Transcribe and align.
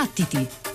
Battiti! 0.00 0.69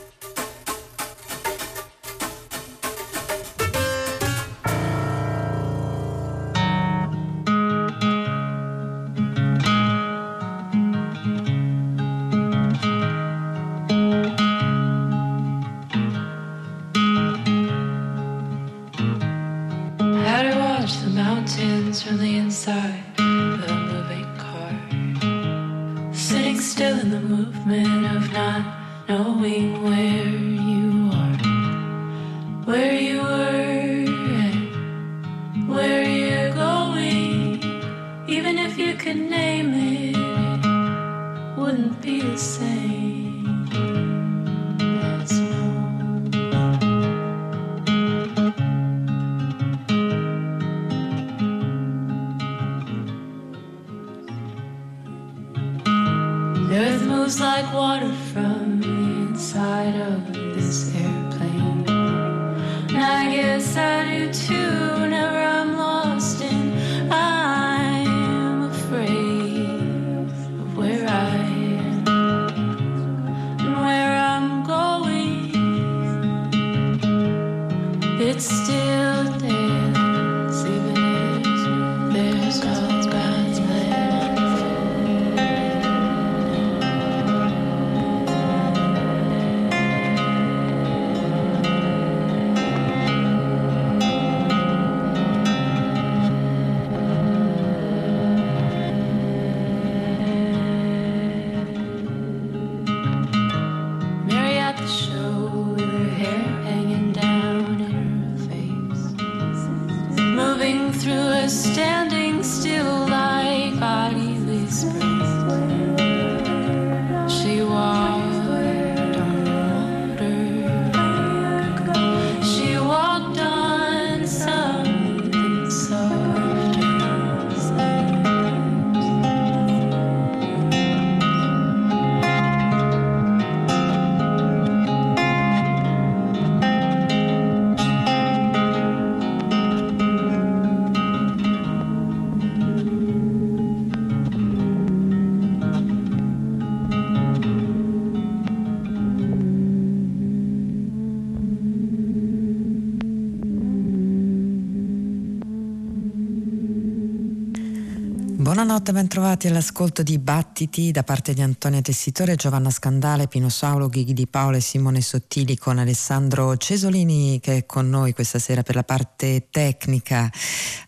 Bentrovati 159.16 159.48
all'ascolto 159.48 160.04
di 160.04 160.20
Battiti 160.20 160.92
da 160.92 161.04
parte 161.04 161.34
di 161.34 161.42
Antonia 161.42 161.80
Tessitore, 161.80 162.36
Giovanna 162.36 162.70
Scandale, 162.70 163.30
Pino 163.30 163.48
Saulo, 163.48 163.88
Ghighi 163.88 164.12
di 164.12 164.28
Paolo 164.28 164.58
e 164.58 164.60
Simone 164.60 165.00
Sottili 165.00 165.58
con 165.58 165.78
Alessandro 165.78 166.58
Cesolini 166.58 167.40
che 167.40 167.56
è 167.56 167.66
con 167.66 167.90
noi 167.90 168.12
questa 168.12 168.40
sera 168.40 168.62
per 168.62 168.76
la 168.76 168.84
parte 168.84 169.48
tecnica. 169.50 170.30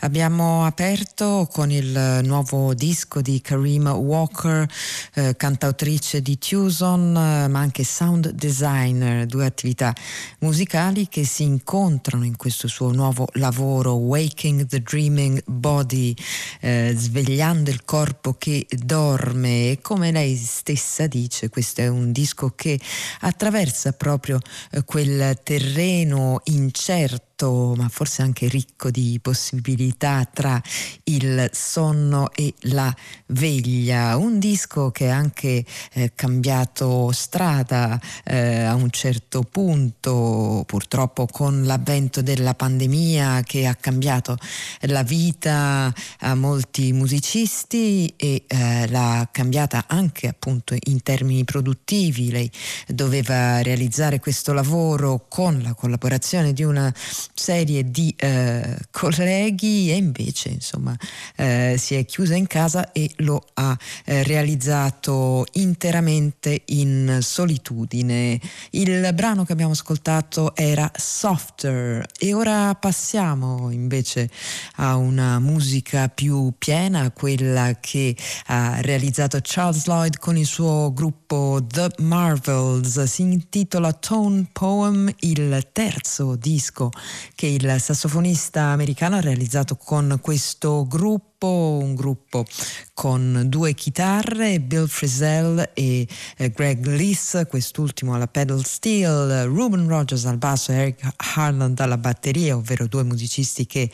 Abbiamo 0.01 0.65
aperto 0.65 1.47
con 1.49 1.71
il 1.71 2.19
nuovo 2.25 2.73
disco 2.73 3.21
di 3.21 3.39
Karim 3.39 3.87
Walker, 3.87 4.67
eh, 5.13 5.37
cantautrice 5.37 6.21
di 6.21 6.37
Tucson, 6.37 7.15
eh, 7.15 7.47
ma 7.47 7.59
anche 7.59 7.85
sound 7.85 8.31
designer, 8.31 9.25
due 9.25 9.45
attività 9.45 9.95
musicali 10.39 11.07
che 11.07 11.23
si 11.23 11.43
incontrano 11.43 12.25
in 12.25 12.35
questo 12.35 12.67
suo 12.67 12.91
nuovo 12.91 13.29
lavoro 13.35 13.93
Waking 13.93 14.65
the 14.65 14.81
Dreaming 14.81 15.41
Body, 15.45 16.13
eh, 16.59 16.93
svegliando 16.93 17.69
il 17.69 17.85
corpo 17.85 18.15
che 18.37 18.65
dorme. 18.69 19.71
E 19.71 19.79
come 19.81 20.11
lei 20.11 20.35
stessa 20.35 21.07
dice 21.07 21.49
questo 21.49 21.81
è 21.81 21.87
un 21.87 22.11
disco 22.11 22.53
che 22.55 22.79
attraversa 23.21 23.93
proprio 23.93 24.39
eh, 24.71 24.83
quel 24.83 25.39
terreno 25.43 26.41
incerto 26.45 27.26
aperto 27.37 27.75
ma 27.77 27.87
forse 27.89 28.23
anche 28.23 28.47
ricco 28.47 28.89
di 28.89 29.19
possibilità 29.21 30.27
tra 30.31 30.61
il 31.03 31.49
sonno 31.53 32.31
e 32.33 32.53
la 32.61 32.93
veglia, 33.27 34.17
un 34.17 34.39
disco 34.39 34.89
che 34.89 35.09
ha 35.09 35.15
anche 35.15 35.63
eh, 35.93 36.11
cambiato 36.15 37.11
strada 37.11 37.99
eh, 38.23 38.63
a 38.63 38.73
un 38.73 38.89
certo 38.89 39.43
punto, 39.43 40.63
purtroppo 40.65 41.27
con 41.27 41.63
l'avvento 41.63 42.21
della 42.21 42.55
pandemia 42.55 43.41
che 43.43 43.67
ha 43.67 43.75
cambiato 43.75 44.37
la 44.81 45.03
vita 45.03 45.93
a 46.19 46.35
molti 46.35 46.91
musicisti 46.93 48.13
e 48.15 48.43
eh, 48.47 48.87
l'ha 48.89 49.27
cambiata 49.31 49.85
anche 49.87 50.27
appunto 50.27 50.75
in 50.85 51.03
termini 51.03 51.43
produttivi. 51.43 52.31
Lei 52.31 52.49
doveva 52.87 53.61
realizzare 53.61 54.19
questo 54.19 54.53
lavoro 54.53 55.25
con 55.27 55.61
la 55.61 55.73
collaborazione 55.73 56.53
di 56.53 56.63
una 56.63 56.93
serie 57.33 57.89
di 57.89 58.13
eh, 58.17 58.77
colleghi 58.91 59.91
e 59.91 59.95
invece 59.95 60.49
insomma 60.49 60.95
eh, 61.35 61.75
si 61.77 61.95
è 61.95 62.05
chiusa 62.05 62.35
in 62.35 62.47
casa 62.47 62.91
e 62.91 63.09
lo 63.17 63.43
ha 63.53 63.77
eh, 64.05 64.23
realizzato 64.23 65.45
interamente 65.53 66.63
in 66.65 67.19
solitudine. 67.21 68.39
Il 68.71 69.11
brano 69.13 69.45
che 69.45 69.53
abbiamo 69.53 69.71
ascoltato 69.73 70.55
era 70.55 70.89
Softer 70.95 72.05
e 72.17 72.33
ora 72.33 72.73
passiamo 72.75 73.69
invece 73.71 74.29
a 74.77 74.95
una 74.95 75.39
musica 75.39 76.09
più 76.09 76.53
piena, 76.57 77.11
quella 77.11 77.77
che 77.79 78.15
ha 78.47 78.81
realizzato 78.81 79.39
Charles 79.41 79.85
Lloyd 79.85 80.17
con 80.17 80.37
il 80.37 80.45
suo 80.45 80.91
gruppo 80.93 81.63
The 81.65 81.89
Marvels. 81.99 83.03
Si 83.03 83.21
intitola 83.21 83.93
Tone 83.93 84.47
Poem, 84.51 85.13
il 85.19 85.67
terzo 85.71 86.35
disco 86.35 86.91
che 87.35 87.47
il 87.47 87.75
sassofonista 87.79 88.63
americano 88.63 89.17
ha 89.17 89.21
realizzato 89.21 89.75
con 89.75 90.19
questo 90.21 90.85
gruppo 90.87 91.25
un 91.39 91.93
gruppo 91.93 92.45
con 92.93 93.43
due 93.45 93.73
chitarre, 93.73 94.59
Bill 94.59 94.87
Frisell 94.87 95.69
e 95.75 96.07
eh, 96.37 96.49
Greg 96.49 96.83
Lees, 96.85 97.45
quest'ultimo 97.47 98.15
alla 98.15 98.27
pedal 98.27 98.65
steel, 98.65 99.43
Ruben 99.43 99.87
Rogers 99.87 100.25
al 100.25 100.37
basso 100.37 100.71
e 100.71 100.75
Eric 100.75 101.13
Harland 101.35 101.79
alla 101.79 101.97
batteria, 101.97 102.55
ovvero 102.55 102.87
due 102.87 103.03
musicisti 103.03 103.67
che 103.67 103.89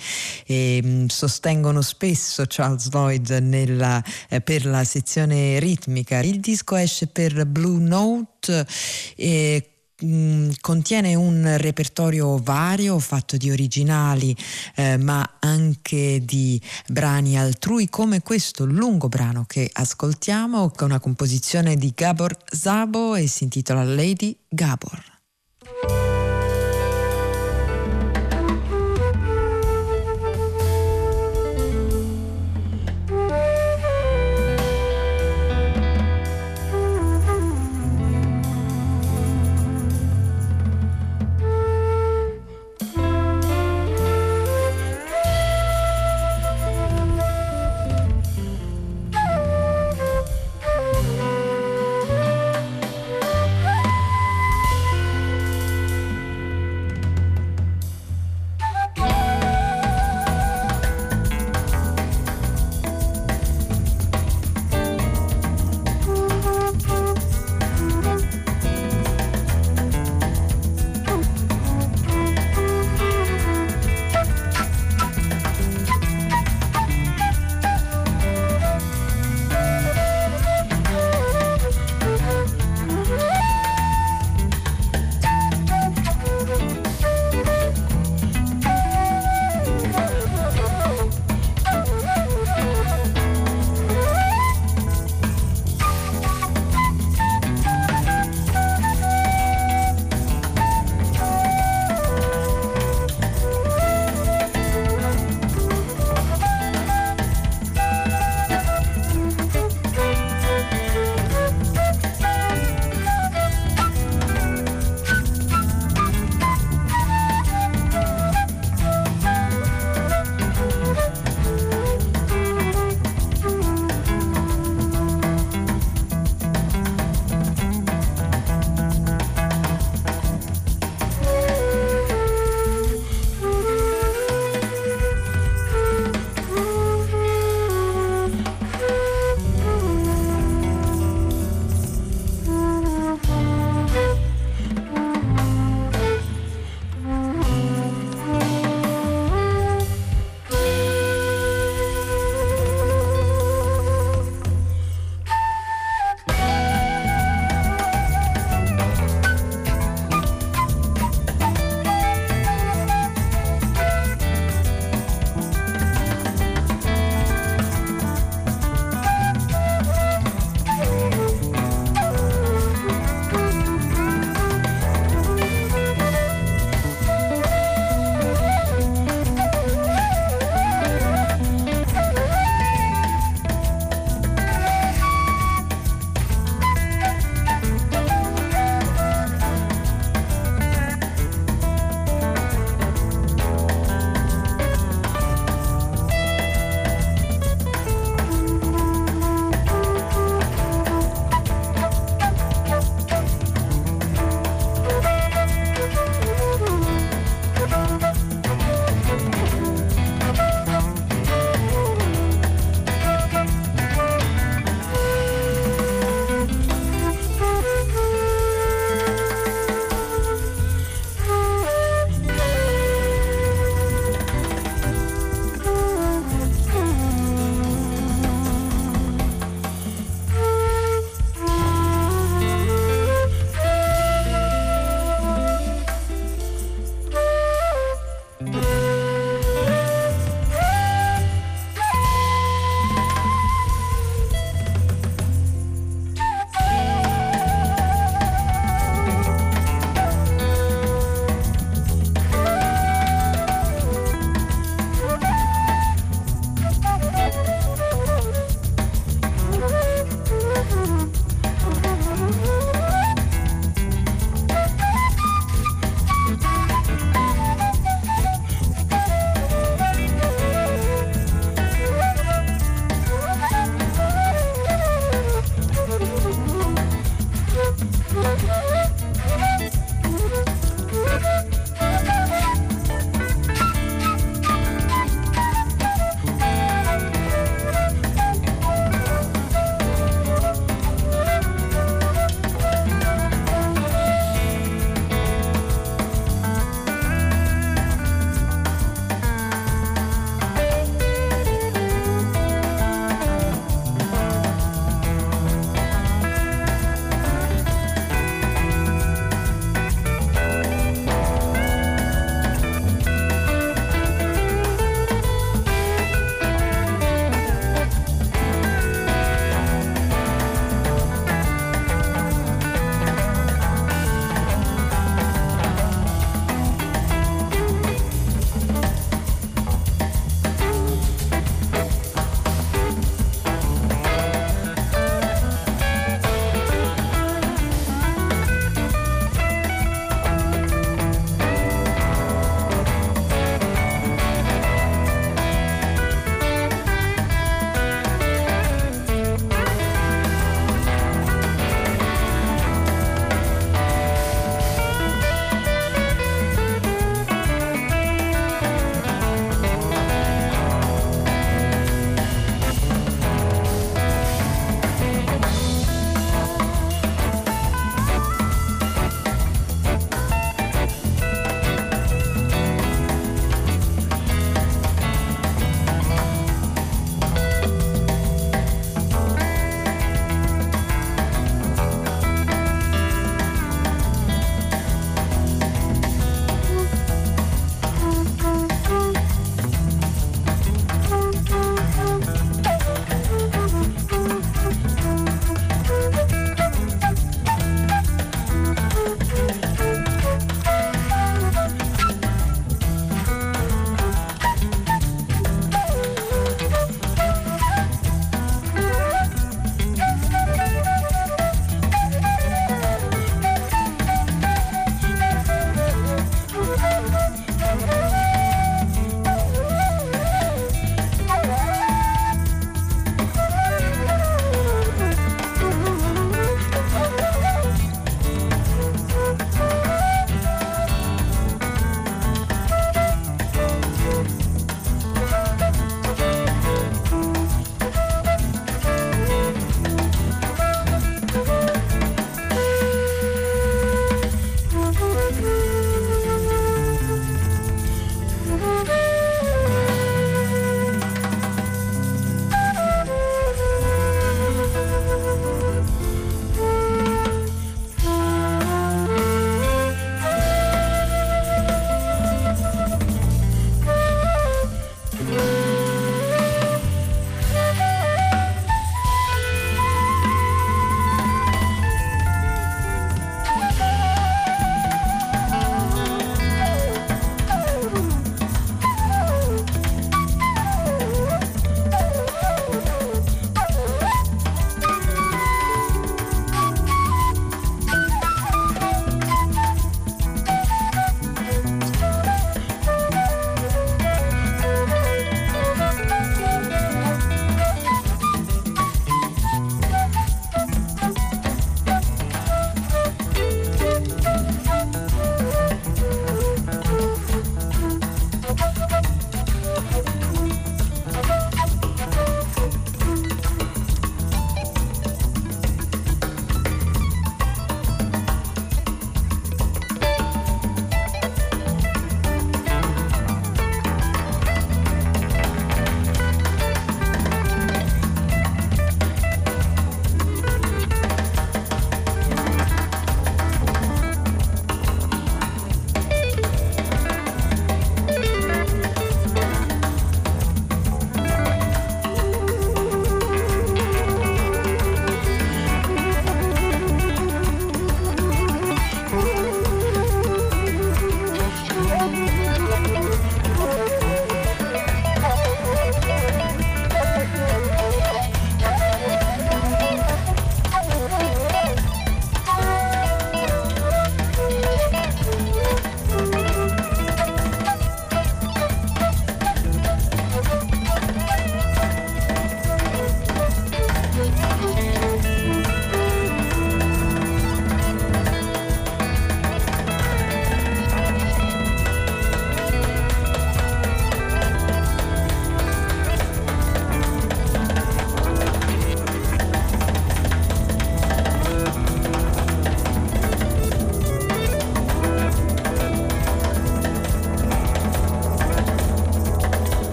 eh, 0.45 1.05
sostengono 1.07 1.81
spesso 1.81 2.45
Charles 2.47 2.89
Lloyd 2.91 3.29
nella, 3.41 4.01
eh, 4.29 4.39
per 4.39 4.65
la 4.65 4.85
sezione 4.85 5.59
ritmica. 5.59 6.19
Il 6.19 6.39
disco 6.39 6.77
esce 6.77 7.07
per 7.07 7.45
Blue 7.45 7.79
Note 7.79 8.65
e 9.15 9.72
mh, 10.03 10.51
contiene 10.61 11.15
un 11.15 11.55
repertorio 11.57 12.38
vario 12.38 13.00
fatto 13.00 13.38
di 13.38 13.50
originali 13.51 14.35
eh, 14.75 14.97
ma 14.97 15.38
anche 15.39 16.21
di 16.23 16.61
brani 16.88 17.38
altrui 17.38 17.89
come 17.89 18.21
questo 18.21 18.65
lungo 18.65 19.09
brano 19.09 19.45
che 19.47 19.69
ascoltiamo 19.71 20.71
con 20.71 20.89
una 20.89 21.00
composizione 21.00 21.75
di 21.75 21.91
Gabor 21.95 22.35
Zabo 22.45 23.15
e 23.15 23.27
si 23.27 23.44
intitola 23.44 23.83
Lady 23.83 24.38
Gabor. 24.47 25.01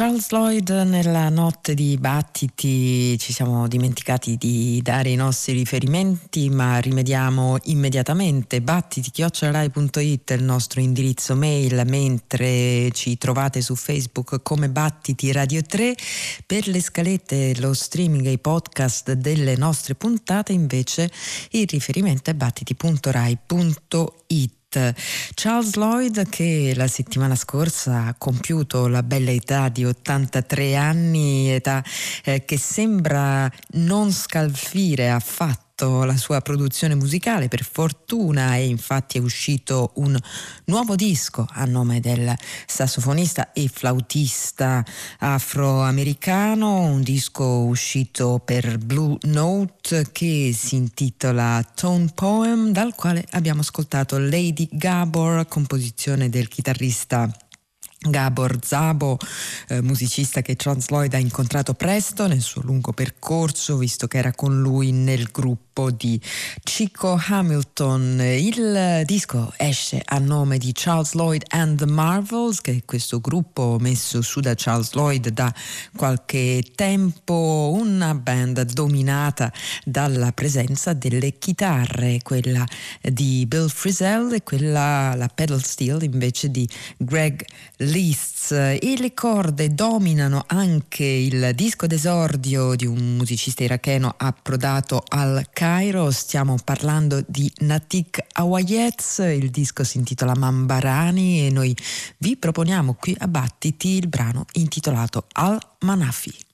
Charles 0.00 0.30
Lloyd 0.30 0.70
nella 0.70 1.28
notte 1.28 1.74
di 1.74 1.98
battiti. 1.98 3.18
Ci 3.18 3.34
siamo 3.34 3.68
dimenticati 3.68 4.38
di 4.38 4.80
dare 4.82 5.10
i 5.10 5.14
nostri 5.14 5.52
riferimenti 5.52 6.48
ma 6.48 6.78
rimediamo 6.78 7.58
immediatamente. 7.64 8.62
Battiti.it 8.62 10.30
è 10.30 10.32
il 10.32 10.42
nostro 10.42 10.80
indirizzo 10.80 11.36
mail 11.36 11.82
mentre 11.86 12.90
ci 12.92 13.18
trovate 13.18 13.60
su 13.60 13.74
Facebook 13.74 14.40
come 14.42 14.70
Battiti 14.70 15.32
Radio 15.32 15.60
3 15.60 15.94
per 16.46 16.66
le 16.66 16.80
scalette, 16.80 17.60
lo 17.60 17.74
streaming 17.74 18.24
e 18.24 18.30
i 18.30 18.38
podcast 18.38 19.12
delle 19.12 19.54
nostre 19.56 19.96
puntate 19.96 20.54
invece 20.54 21.10
il 21.50 21.66
riferimento 21.68 22.30
è 22.30 22.34
battiti.rai.it 22.34 24.59
Charles 25.34 25.74
Lloyd 25.74 26.28
che 26.28 26.72
la 26.76 26.86
settimana 26.86 27.34
scorsa 27.34 28.06
ha 28.06 28.14
compiuto 28.16 28.86
la 28.86 29.02
bella 29.02 29.32
età 29.32 29.68
di 29.68 29.84
83 29.84 30.76
anni, 30.76 31.50
età 31.50 31.82
eh, 32.22 32.44
che 32.44 32.56
sembra 32.56 33.50
non 33.72 34.12
scalfire 34.12 35.10
affatto 35.10 35.69
fatto 35.80 36.04
la 36.04 36.16
sua 36.18 36.42
produzione 36.42 36.94
musicale 36.94 37.48
per 37.48 37.64
fortuna 37.64 38.56
e 38.56 38.66
infatti 38.66 39.16
è 39.16 39.20
uscito 39.20 39.92
un 39.94 40.18
nuovo 40.66 40.94
disco 40.94 41.46
a 41.50 41.64
nome 41.64 42.00
del 42.00 42.34
sassofonista 42.66 43.52
e 43.52 43.70
flautista 43.72 44.84
afroamericano, 45.18 46.82
un 46.82 47.02
disco 47.02 47.44
uscito 47.44 48.42
per 48.44 48.76
Blue 48.76 49.16
Note 49.22 50.08
che 50.12 50.54
si 50.54 50.76
intitola 50.76 51.64
Tone 51.74 52.10
Poem 52.14 52.72
dal 52.72 52.94
quale 52.94 53.24
abbiamo 53.30 53.60
ascoltato 53.60 54.18
Lady 54.18 54.68
Gabor, 54.70 55.46
composizione 55.48 56.28
del 56.28 56.48
chitarrista 56.48 57.28
Gabor 58.02 58.58
Zabo, 58.64 59.18
eh, 59.68 59.82
musicista 59.82 60.40
che 60.40 60.56
Charles 60.56 60.88
Lloyd 60.88 61.12
ha 61.12 61.18
incontrato 61.18 61.74
presto 61.74 62.26
nel 62.26 62.40
suo 62.40 62.62
lungo 62.62 62.94
percorso, 62.94 63.76
visto 63.76 64.06
che 64.06 64.16
era 64.16 64.32
con 64.32 64.58
lui 64.58 64.90
nel 64.90 65.28
gruppo 65.30 65.90
di 65.90 66.18
Chico 66.62 67.20
Hamilton. 67.22 68.20
Il 68.22 69.02
disco 69.04 69.52
esce 69.58 70.00
a 70.02 70.18
nome 70.18 70.56
di 70.56 70.72
Charles 70.72 71.12
Lloyd 71.12 71.44
and 71.48 71.76
the 71.76 71.86
Marvels, 71.86 72.62
che 72.62 72.72
è 72.72 72.84
questo 72.86 73.20
gruppo 73.20 73.76
messo 73.78 74.22
su 74.22 74.40
da 74.40 74.54
Charles 74.56 74.94
Lloyd 74.94 75.28
da 75.28 75.52
qualche 75.94 76.64
tempo, 76.74 77.70
una 77.74 78.14
band 78.14 78.62
dominata 78.62 79.52
dalla 79.84 80.32
presenza 80.32 80.94
delle 80.94 81.36
chitarre, 81.36 82.20
quella 82.22 82.66
di 83.02 83.44
Bill 83.46 83.68
Frisell 83.68 84.32
e 84.32 84.42
quella, 84.42 85.14
la 85.14 85.28
pedal 85.28 85.62
steel 85.62 86.02
invece 86.02 86.50
di 86.50 86.66
Greg 86.96 87.44
Least. 87.90 88.52
E 88.52 88.94
le 88.98 89.12
corde 89.14 89.74
dominano 89.74 90.44
anche 90.46 91.04
il 91.04 91.52
disco 91.54 91.86
d'esordio 91.86 92.74
di 92.74 92.86
un 92.86 93.16
musicista 93.16 93.62
iracheno 93.62 94.14
approdato 94.16 95.02
al 95.08 95.46
Cairo, 95.52 96.10
stiamo 96.10 96.56
parlando 96.64 97.22
di 97.26 97.52
Natik 97.58 98.24
Awayez, 98.32 99.18
il 99.18 99.50
disco 99.50 99.84
si 99.84 99.98
intitola 99.98 100.34
Mambarani 100.34 101.46
e 101.46 101.50
noi 101.50 101.76
vi 102.18 102.36
proponiamo 102.36 102.94
qui 102.94 103.14
a 103.18 103.28
Battiti 103.28 103.90
il 103.90 104.08
brano 104.08 104.46
intitolato 104.52 105.26
Al 105.32 105.58
Manafi. 105.80 106.49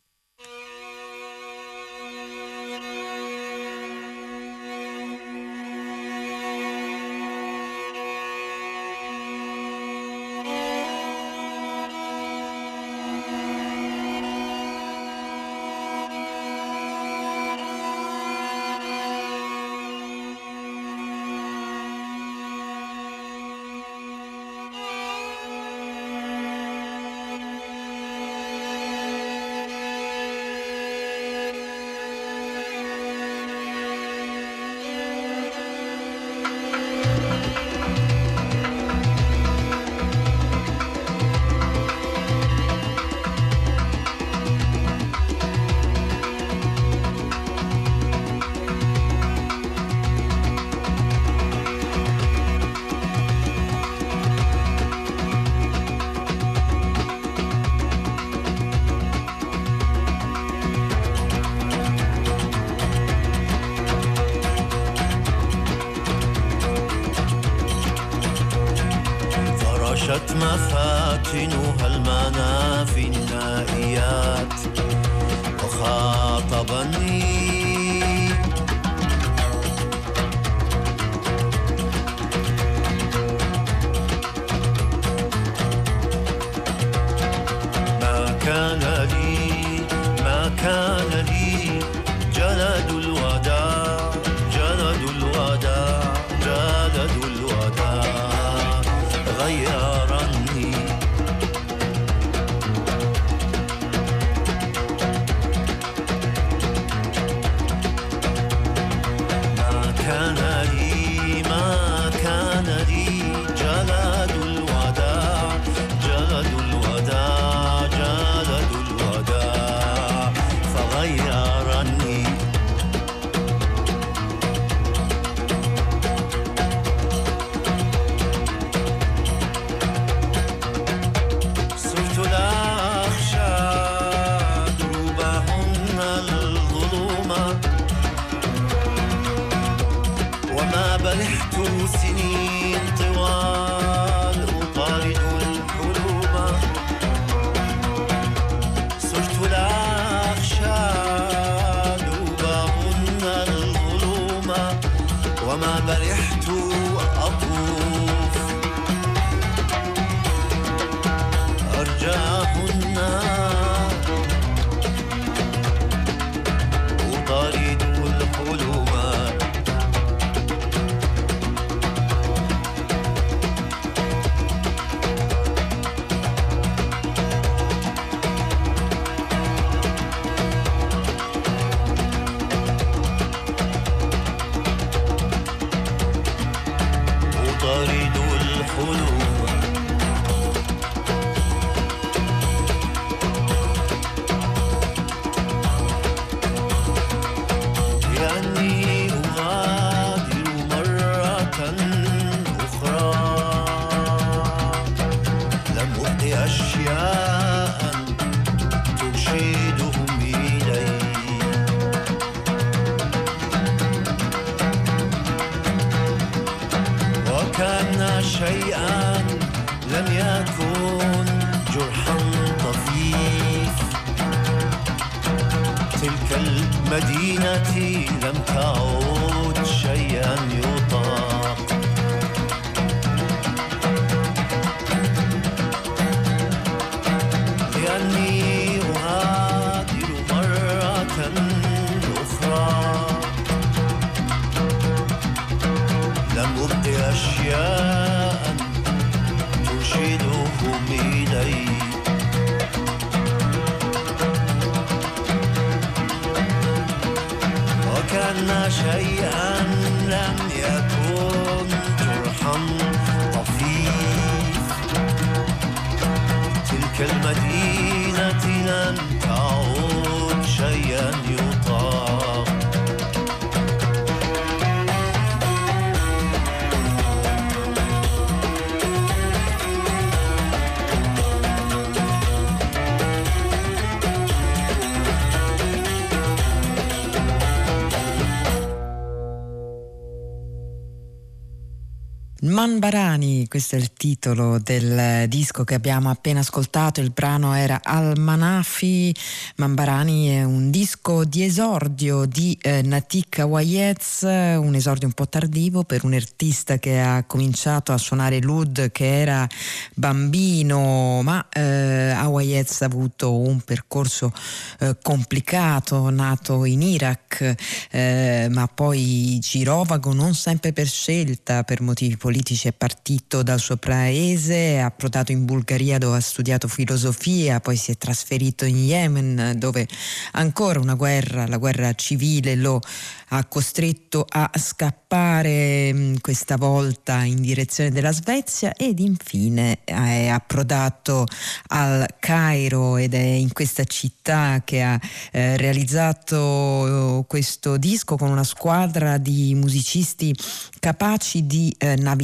Man 292.47 292.79
Barani, 292.79 293.49
questo 293.49 293.75
è 293.75 293.79
il 293.79 293.93
titolo 293.93 294.59
del 294.59 295.29
disco 295.29 295.65
che 295.65 295.75
abbiamo 295.75 296.11
appena 296.11 296.41
ascoltato, 296.41 297.01
il 297.01 297.11
brano 297.11 297.55
era 297.55 297.81
Al 297.83 298.17
Manafi. 298.19 299.13
Man 299.57 299.75
Barani 299.75 300.29
è 300.29 300.45
un 300.45 300.71
disco 300.71 301.25
di 301.25 301.43
esordio 301.43 302.25
di 302.25 302.57
eh, 302.63 302.83
Natik 302.83 303.41
Awayez, 303.41 304.23
un 304.23 304.75
esordio 304.75 305.09
un 305.09 305.15
po' 305.15 305.29
tardivo 305.29 305.83
per 305.83 306.05
un 306.05 306.15
artista 306.15 306.79
che 306.79 307.01
ha 307.01 307.25
cominciato 307.25 307.93
a 307.93 307.99
suonare 307.99 308.41
l'ud 308.41 308.93
che 308.93 309.21
era 309.21 309.49
bambino, 309.95 311.23
ma 311.23 311.49
eh, 311.51 312.11
Awayez 312.11 312.83
ha 312.83 312.87
avuto 312.87 313.37
un 313.37 313.61
percorso 313.61 314.33
eh, 314.81 314.97
complicato, 315.03 316.11
nato 316.11 316.65
in 316.65 316.83
Iraq, 316.83 317.55
eh, 317.91 318.47
ma 318.51 318.69
poi 318.69 319.39
girovago 319.41 320.13
non 320.13 320.35
sempre 320.35 320.73
per 320.73 320.87
scelta, 320.87 321.65
per 321.65 321.81
motivi 321.81 322.17
politici 322.17 322.35
è 322.43 322.73
partito 322.73 323.43
dal 323.43 323.59
suo 323.59 323.77
paese, 323.77 324.75
è 324.75 324.79
approdato 324.79 325.33
in 325.33 325.45
Bulgaria 325.45 325.99
dove 325.99 326.17
ha 326.17 326.21
studiato 326.21 326.69
filosofia, 326.69 327.61
poi 327.61 327.77
si 327.77 327.91
è 327.93 327.97
trasferito 327.97 328.65
in 328.65 328.77
Yemen 328.77 329.55
dove 329.57 329.89
ancora 330.33 330.79
una 330.79 330.95
guerra, 330.95 331.47
la 331.47 331.57
guerra 331.57 331.95
civile 331.95 332.55
lo 332.55 332.81
ha 333.29 333.45
costretto 333.47 334.25
a 334.29 334.51
scappare 334.55 335.93
mm, 335.93 336.15
questa 336.21 336.57
volta 336.57 337.25
in 337.25 337.41
direzione 337.41 337.91
della 337.91 338.13
Svezia 338.13 338.73
ed 338.75 339.01
infine 339.01 339.79
è 339.85 340.29
approdato 340.29 341.27
al 341.69 342.07
Cairo 342.21 342.97
ed 342.97 343.15
è 343.15 343.19
in 343.19 343.53
questa 343.53 343.85
città 343.85 344.63
che 344.65 344.83
ha 344.83 345.01
eh, 345.33 345.57
realizzato 345.57 347.25
questo 347.27 347.77
disco 347.79 348.17
con 348.17 348.31
una 348.31 348.45
squadra 348.45 349.19
di 349.19 349.55
musicisti 349.55 350.35
capaci 350.79 351.47
di 351.47 351.75
eh, 351.79 351.97
navigare 351.97 352.16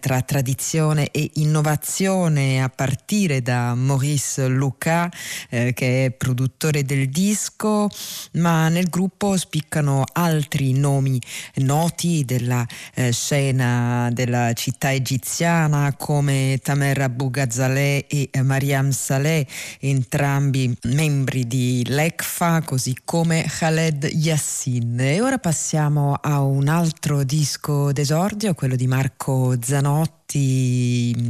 tra 0.00 0.22
tradizione 0.22 1.10
e 1.10 1.30
innovazione 1.34 2.62
a 2.62 2.68
partire 2.68 3.42
da 3.42 3.74
Maurice 3.74 4.46
Luca 4.46 5.10
eh, 5.48 5.72
che 5.72 6.06
è 6.06 6.10
produttore 6.10 6.84
del 6.84 7.08
disco 7.08 7.88
ma 8.32 8.68
nel 8.68 8.88
gruppo 8.88 9.36
spiccano 9.36 10.04
altri 10.12 10.72
nomi 10.72 11.20
noti 11.56 12.24
della 12.24 12.66
eh, 12.94 13.12
scena 13.12 14.10
della 14.12 14.52
città 14.52 14.92
egiziana 14.92 15.94
come 15.96 16.58
Tamer 16.62 17.00
Abu 17.02 17.30
Ghazaleh 17.30 18.06
e 18.06 18.30
Mariam 18.42 18.90
Saleh 18.90 19.46
entrambi 19.80 20.76
membri 20.84 21.46
di 21.46 21.84
l'ECFA 21.86 22.62
così 22.62 22.96
come 23.04 23.44
Khaled 23.46 24.08
Yassin. 24.12 24.98
E 25.00 25.20
ora 25.20 25.38
passiamo 25.38 26.14
a 26.20 26.42
un 26.42 26.68
altro 26.68 27.22
disco 27.24 27.92
d'esordio 27.92 28.54
quello 28.54 28.76
di 28.76 28.86
Marco 28.86 29.31
Zanotti, 29.60 30.21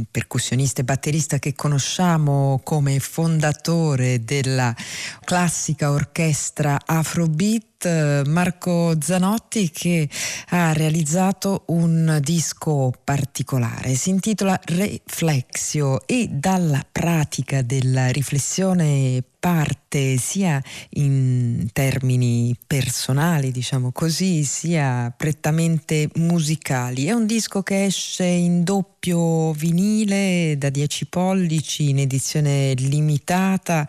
percussionista 0.09 0.81
e 0.81 0.83
batterista 0.83 1.39
che 1.39 1.53
conosciamo 1.53 2.61
come 2.63 2.99
fondatore 2.99 4.23
della 4.23 4.75
classica 5.23 5.91
orchestra 5.91 6.79
Afrobeat, 6.85 8.23
Marco 8.27 8.95
Zanotti 9.01 9.69
che 9.69 10.09
ha 10.49 10.71
realizzato 10.71 11.63
un 11.67 12.19
disco 12.21 12.93
particolare, 13.03 13.95
si 13.95 14.09
intitola 14.09 14.57
Reflexio 14.63 16.07
e 16.07 16.29
dalla 16.31 16.85
pratica 16.89 17.61
della 17.61 18.07
riflessione 18.07 19.21
parte 19.43 20.15
sia 20.15 20.63
in 20.91 21.67
termini 21.73 22.55
personali, 22.65 23.51
diciamo 23.51 23.91
così, 23.91 24.45
sia 24.45 25.13
prettamente 25.15 26.09
musicali. 26.15 27.07
È 27.07 27.11
un 27.11 27.25
disco 27.25 27.61
che 27.61 27.83
esce 27.83 28.23
in 28.23 28.63
doppio 28.63 28.92
vinile 29.11 30.55
da 30.57 30.69
10 30.69 31.07
pollici 31.07 31.89
in 31.89 31.99
edizione 31.99 32.73
limitata 32.73 33.85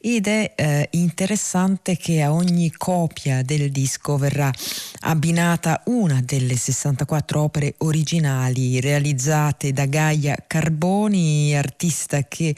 ed 0.00 0.26
è 0.26 0.54
eh, 0.56 0.88
interessante 0.92 1.96
che 1.96 2.20
a 2.22 2.32
ogni 2.32 2.72
copia 2.72 3.42
del 3.42 3.70
disco 3.70 4.16
verrà 4.16 4.50
abbinata 5.02 5.82
una 5.84 6.20
delle 6.24 6.56
64 6.56 7.40
opere 7.40 7.74
originali 7.78 8.80
realizzate 8.80 9.72
da 9.72 9.86
Gaia 9.86 10.36
Carboni, 10.44 11.56
artista 11.56 12.24
che 12.24 12.52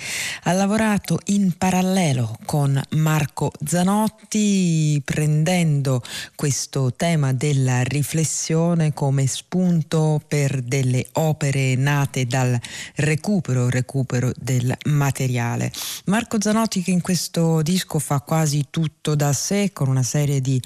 ha 0.45 0.53
lavorato 0.53 1.21
in 1.27 1.59
parallelo 1.59 2.39
con 2.47 2.81
Marco 2.93 3.53
Zanotti 3.63 5.03
prendendo 5.05 6.03
questo 6.35 6.95
tema 6.95 7.35
della 7.35 7.83
riflessione 7.83 8.95
come 8.95 9.27
spunto 9.27 10.23
per 10.27 10.63
delle 10.63 11.07
opere 11.13 11.75
nate 11.75 11.97
dal 12.07 12.59
recupero, 12.97 13.69
recupero 13.69 14.33
del 14.37 14.75
materiale. 14.87 15.73
Marco 16.07 16.41
Zanotti 16.41 16.83
che 16.83 16.91
in 16.91 17.01
questo 17.01 17.63
disco 17.63 17.99
fa 17.99 18.21
quasi 18.21 18.67
tutto 18.71 19.15
da 19.15 19.33
sé 19.33 19.71
con 19.73 19.89
una 19.89 20.03
serie 20.03 20.41
di 20.41 20.61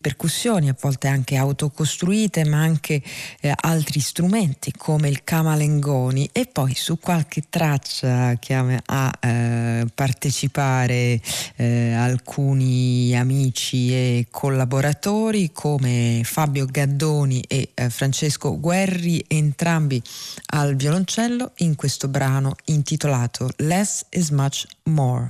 percussioni 0.00 0.68
a 0.68 0.76
volte 0.78 1.08
anche 1.08 1.36
autocostruite 1.36 2.44
ma 2.44 2.58
anche 2.58 3.02
eh, 3.40 3.52
altri 3.54 4.00
strumenti 4.00 4.72
come 4.76 5.08
il 5.08 5.24
camalengoni 5.24 6.30
e 6.32 6.46
poi 6.46 6.74
su 6.74 6.98
qualche 6.98 7.44
traccia 7.48 8.34
chiama 8.34 8.80
a 8.86 9.12
eh, 9.20 9.86
partecipare 9.94 11.20
eh, 11.56 11.92
alcuni 11.92 13.16
amici 13.16 13.92
e 13.92 14.26
collaboratori 14.30 15.50
come 15.52 16.22
Fabio 16.24 16.66
Gaddoni 16.66 17.42
e 17.46 17.70
eh, 17.74 17.90
Francesco 17.90 18.58
Guerri, 18.58 19.24
entrambi 19.26 20.02
al 20.50 20.76
violoncello 20.78 21.52
in 21.56 21.74
questo 21.74 22.06
brano 22.06 22.54
intitolato 22.66 23.50
Less 23.56 24.06
is 24.10 24.30
Much 24.30 24.64
More. 24.84 25.26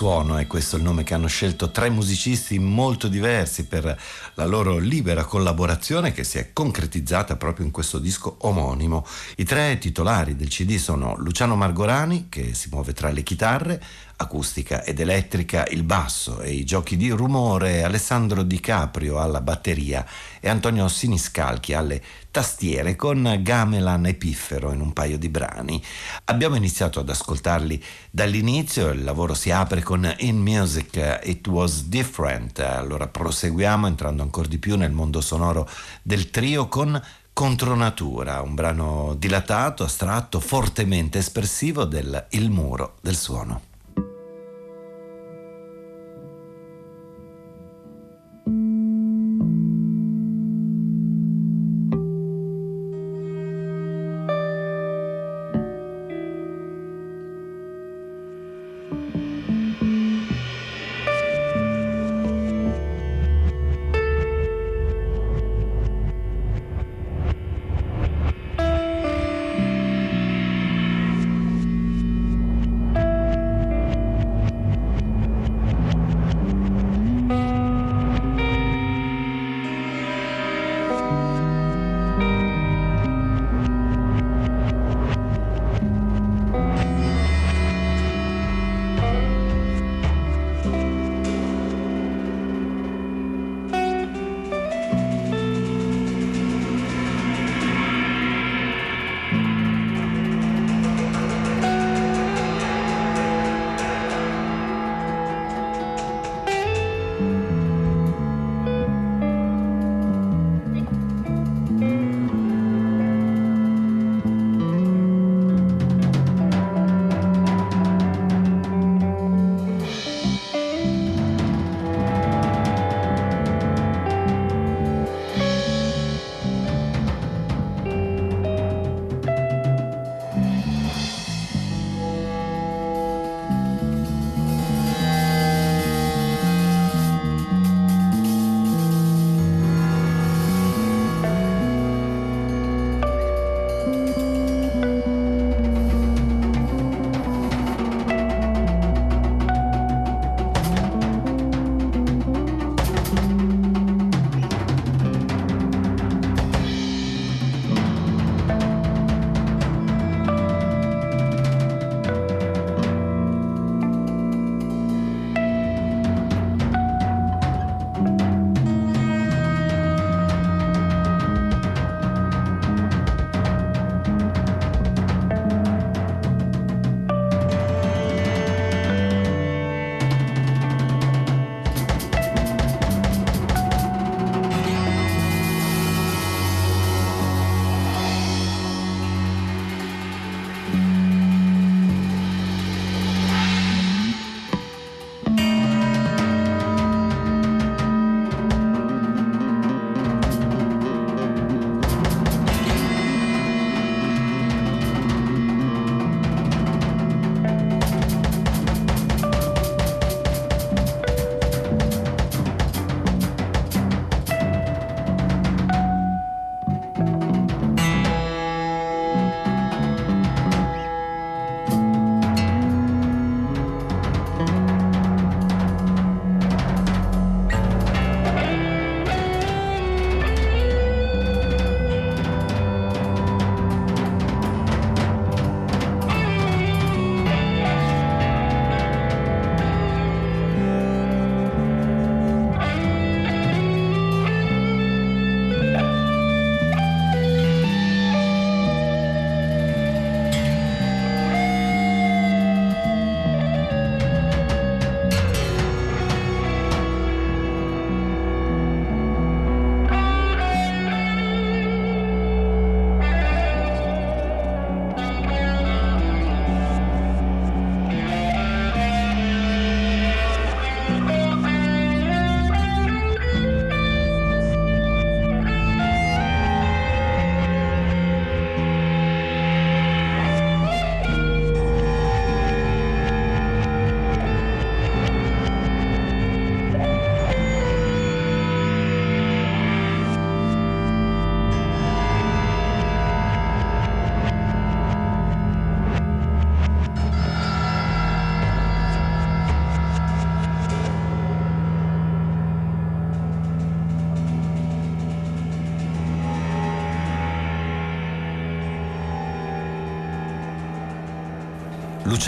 Suono 0.00 0.38
è 0.38 0.46
questo 0.46 0.78
il 0.78 0.82
nome 0.82 1.02
che 1.02 1.12
hanno 1.12 1.26
scelto 1.26 1.70
tre 1.70 1.90
musicisti 1.90 2.58
molto 2.58 3.06
diversi 3.06 3.66
per 3.66 4.00
la 4.32 4.46
loro 4.46 4.78
libera 4.78 5.26
collaborazione 5.26 6.12
che 6.12 6.24
si 6.24 6.38
è 6.38 6.54
concretizzata 6.54 7.36
proprio 7.36 7.66
in 7.66 7.70
questo 7.70 7.98
disco 7.98 8.36
omonimo. 8.38 9.04
I 9.36 9.44
tre 9.44 9.76
titolari 9.76 10.36
del 10.36 10.48
CD 10.48 10.76
sono 10.76 11.16
Luciano 11.18 11.54
Margorani 11.54 12.28
che 12.30 12.54
si 12.54 12.70
muove 12.72 12.94
tra 12.94 13.10
le 13.10 13.22
chitarre, 13.22 13.82
acustica 14.20 14.84
ed 14.84 15.00
elettrica, 15.00 15.66
il 15.70 15.82
basso 15.82 16.40
e 16.40 16.52
i 16.52 16.64
giochi 16.64 16.96
di 16.96 17.10
rumore, 17.10 17.82
Alessandro 17.82 18.42
Di 18.42 18.60
Caprio 18.60 19.18
alla 19.18 19.40
batteria 19.40 20.06
e 20.40 20.48
Antonio 20.48 20.86
Siniscalchi 20.88 21.72
alle 21.72 22.02
tastiere 22.30 22.96
con 22.96 23.38
Gamelan 23.40 24.06
e 24.06 24.14
Piffero 24.14 24.72
in 24.72 24.80
un 24.80 24.92
paio 24.92 25.18
di 25.18 25.28
brani. 25.28 25.82
Abbiamo 26.24 26.56
iniziato 26.56 27.00
ad 27.00 27.08
ascoltarli 27.08 27.82
dall'inizio, 28.10 28.90
il 28.90 29.04
lavoro 29.04 29.34
si 29.34 29.50
apre 29.50 29.82
con 29.82 30.14
In 30.18 30.38
Music 30.38 31.20
It 31.24 31.46
Was 31.48 31.84
Different, 31.84 32.58
allora 32.60 33.08
proseguiamo 33.08 33.86
entrando 33.86 34.22
ancora 34.22 34.48
di 34.48 34.58
più 34.58 34.76
nel 34.76 34.92
mondo 34.92 35.20
sonoro 35.20 35.68
del 36.02 36.30
trio 36.30 36.68
con 36.68 37.00
Contronatura, 37.32 38.42
un 38.42 38.54
brano 38.54 39.14
dilatato, 39.16 39.82
astratto, 39.84 40.40
fortemente 40.40 41.18
espressivo 41.18 41.84
del 41.84 42.26
Il 42.30 42.50
muro 42.50 42.98
del 43.00 43.16
suono. 43.16 43.69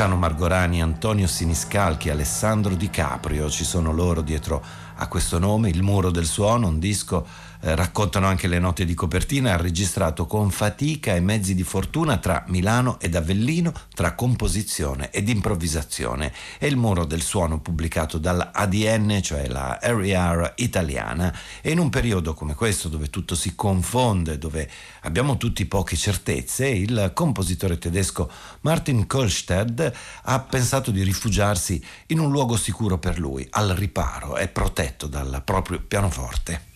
Luciano 0.02 0.20
Margorani, 0.20 0.82
Antonio 0.82 1.28
Siniscalchi, 1.28 2.10
Alessandro 2.10 2.74
Di 2.74 2.90
Caprio, 2.90 3.48
ci 3.48 3.62
sono 3.62 3.92
loro 3.92 4.20
dietro 4.20 4.60
a 4.96 5.06
questo 5.06 5.38
nome, 5.38 5.68
Il 5.68 5.84
muro 5.84 6.10
del 6.10 6.26
suono, 6.26 6.66
un 6.66 6.80
disco 6.80 7.24
eh, 7.62 7.76
raccontano 7.76 8.26
anche 8.26 8.48
le 8.48 8.58
note 8.58 8.84
di 8.84 8.94
copertina, 8.94 9.52
ha 9.52 9.56
registrato 9.56 10.26
con 10.26 10.50
fatica 10.50 11.14
e 11.14 11.20
mezzi 11.20 11.54
di 11.54 11.62
fortuna 11.62 12.18
tra 12.18 12.44
Milano 12.48 12.98
ed 12.98 13.14
Avellino, 13.14 13.72
tra 13.94 14.14
composizione 14.14 15.10
ed 15.10 15.28
improvvisazione. 15.28 16.32
È 16.58 16.66
il 16.66 16.76
muro 16.76 17.04
del 17.04 17.22
suono 17.22 17.60
pubblicato 17.60 18.18
dall'ADN, 18.18 19.20
cioè 19.22 19.46
la 19.46 19.78
RER 19.80 20.54
italiana, 20.56 21.36
e 21.60 21.70
in 21.70 21.78
un 21.78 21.88
periodo 21.88 22.34
come 22.34 22.54
questo 22.54 22.88
dove 22.88 23.10
tutto 23.10 23.36
si 23.36 23.54
confonde, 23.54 24.38
dove 24.38 24.68
abbiamo 25.02 25.36
tutti 25.36 25.64
poche 25.66 25.94
certezze, 25.94 26.66
il 26.66 27.12
compositore 27.14 27.78
tedesco 27.78 28.28
Martin 28.62 29.06
Kohlstedt 29.06 29.92
ha 30.22 30.40
pensato 30.40 30.90
di 30.90 31.02
rifugiarsi 31.04 31.82
in 32.06 32.18
un 32.18 32.30
luogo 32.32 32.56
sicuro 32.56 32.98
per 32.98 33.20
lui, 33.20 33.46
al 33.50 33.68
riparo, 33.68 34.34
è 34.34 34.48
protetto 34.48 35.06
dal 35.06 35.42
proprio 35.44 35.80
pianoforte. 35.86 36.71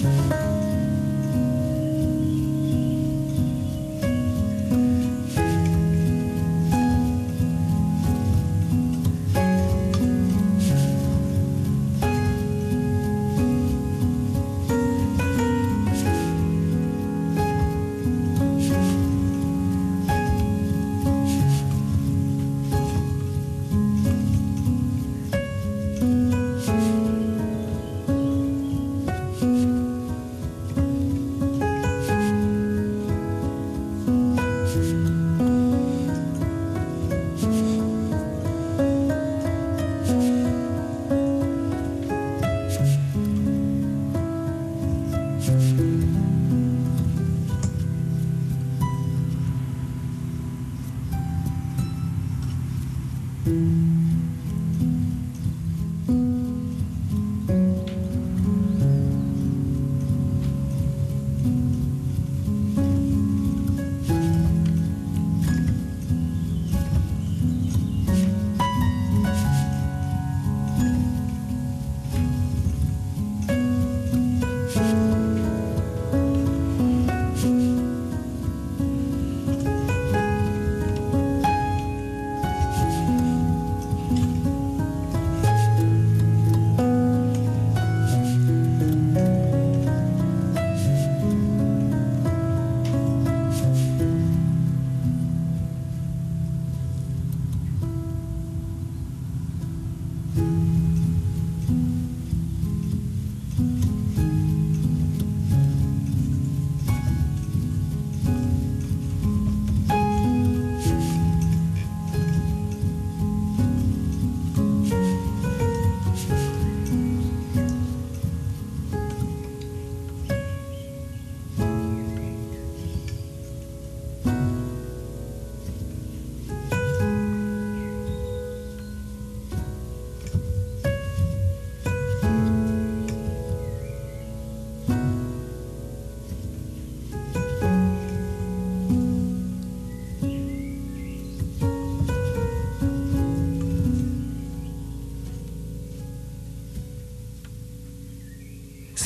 Si 0.00 0.49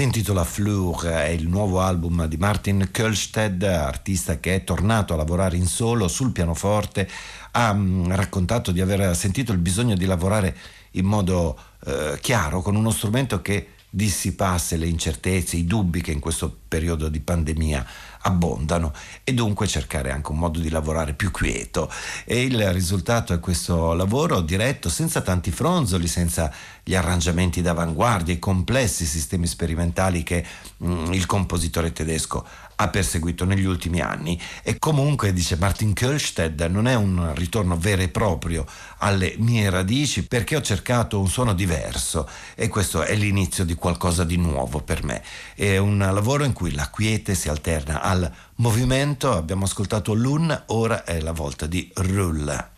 intitola 0.04 0.44
Fleur, 0.44 1.06
è 1.06 1.28
il 1.28 1.48
nuovo 1.48 1.80
album 1.80 2.26
di 2.26 2.36
Martin 2.36 2.90
Kölsted, 2.92 3.62
artista 3.62 4.38
che 4.38 4.54
è 4.54 4.64
tornato 4.64 5.14
a 5.14 5.16
lavorare 5.16 5.56
in 5.56 5.66
solo 5.66 6.08
sul 6.08 6.30
pianoforte, 6.30 7.08
ha 7.52 7.72
mm, 7.72 8.12
raccontato 8.12 8.70
di 8.70 8.80
aver 8.80 9.16
sentito 9.16 9.52
il 9.52 9.58
bisogno 9.58 9.96
di 9.96 10.04
lavorare 10.04 10.56
in 10.92 11.06
modo 11.06 11.58
eh, 11.86 12.18
chiaro 12.20 12.60
con 12.60 12.76
uno 12.76 12.90
strumento 12.90 13.40
che 13.40 13.68
dissipasse 13.88 14.76
le 14.76 14.86
incertezze, 14.86 15.56
i 15.56 15.64
dubbi 15.64 16.02
che 16.02 16.12
in 16.12 16.20
questo 16.20 16.54
periodo 16.68 17.08
di 17.08 17.20
pandemia 17.20 17.86
abbondano. 18.24 18.92
E 19.22 19.32
dunque 19.32 19.66
cercare 19.66 20.10
anche 20.10 20.30
un 20.30 20.38
modo 20.38 20.58
di 20.58 20.68
lavorare 20.68 21.14
più 21.14 21.30
quieto. 21.30 21.90
E 22.24 22.42
il 22.42 22.72
risultato 22.72 23.32
è 23.32 23.40
questo 23.40 23.94
lavoro 23.94 24.40
diretto 24.40 24.88
senza 24.88 25.20
tanti 25.20 25.50
fronzoli, 25.50 26.06
senza 26.06 26.52
gli 26.82 26.94
arrangiamenti 26.94 27.62
d'avanguardia, 27.62 28.34
i 28.34 28.38
complessi 28.38 29.06
sistemi 29.06 29.46
sperimentali 29.46 30.22
che 30.22 30.44
mm, 30.82 31.12
il 31.12 31.26
compositore 31.26 31.92
tedesco 31.92 32.46
ha 32.76 32.88
perseguito 32.88 33.44
negli 33.44 33.64
ultimi 33.64 34.00
anni. 34.00 34.40
E 34.62 34.78
comunque 34.78 35.32
dice 35.32 35.56
Martin 35.56 35.92
Kölsted 35.92 36.60
non 36.62 36.86
è 36.86 36.94
un 36.94 37.32
ritorno 37.34 37.76
vero 37.76 38.02
e 38.02 38.08
proprio 38.08 38.66
alle 38.98 39.34
mie 39.38 39.70
radici 39.70 40.26
perché 40.26 40.56
ho 40.56 40.62
cercato 40.62 41.20
un 41.20 41.28
suono 41.28 41.54
diverso. 41.54 42.28
E 42.54 42.68
questo 42.68 43.02
è 43.02 43.14
l'inizio 43.14 43.64
di 43.64 43.74
qualcosa 43.74 44.24
di 44.24 44.36
nuovo 44.36 44.80
per 44.80 45.04
me. 45.04 45.22
È 45.54 45.76
un 45.76 45.98
lavoro 45.98 46.44
in 46.44 46.52
cui 46.52 46.72
la 46.72 46.88
quiete 46.90 47.34
si 47.34 47.48
alterna 47.48 48.02
al 48.02 48.30
movimento. 48.56 49.32
Abbiamo 49.32 49.64
ascoltato 49.64 50.12
Lun 50.14 50.64
ora 50.66 51.04
è 51.04 51.20
la 51.20 51.32
volta 51.32 51.66
di 51.66 51.90
Rull 51.94 52.72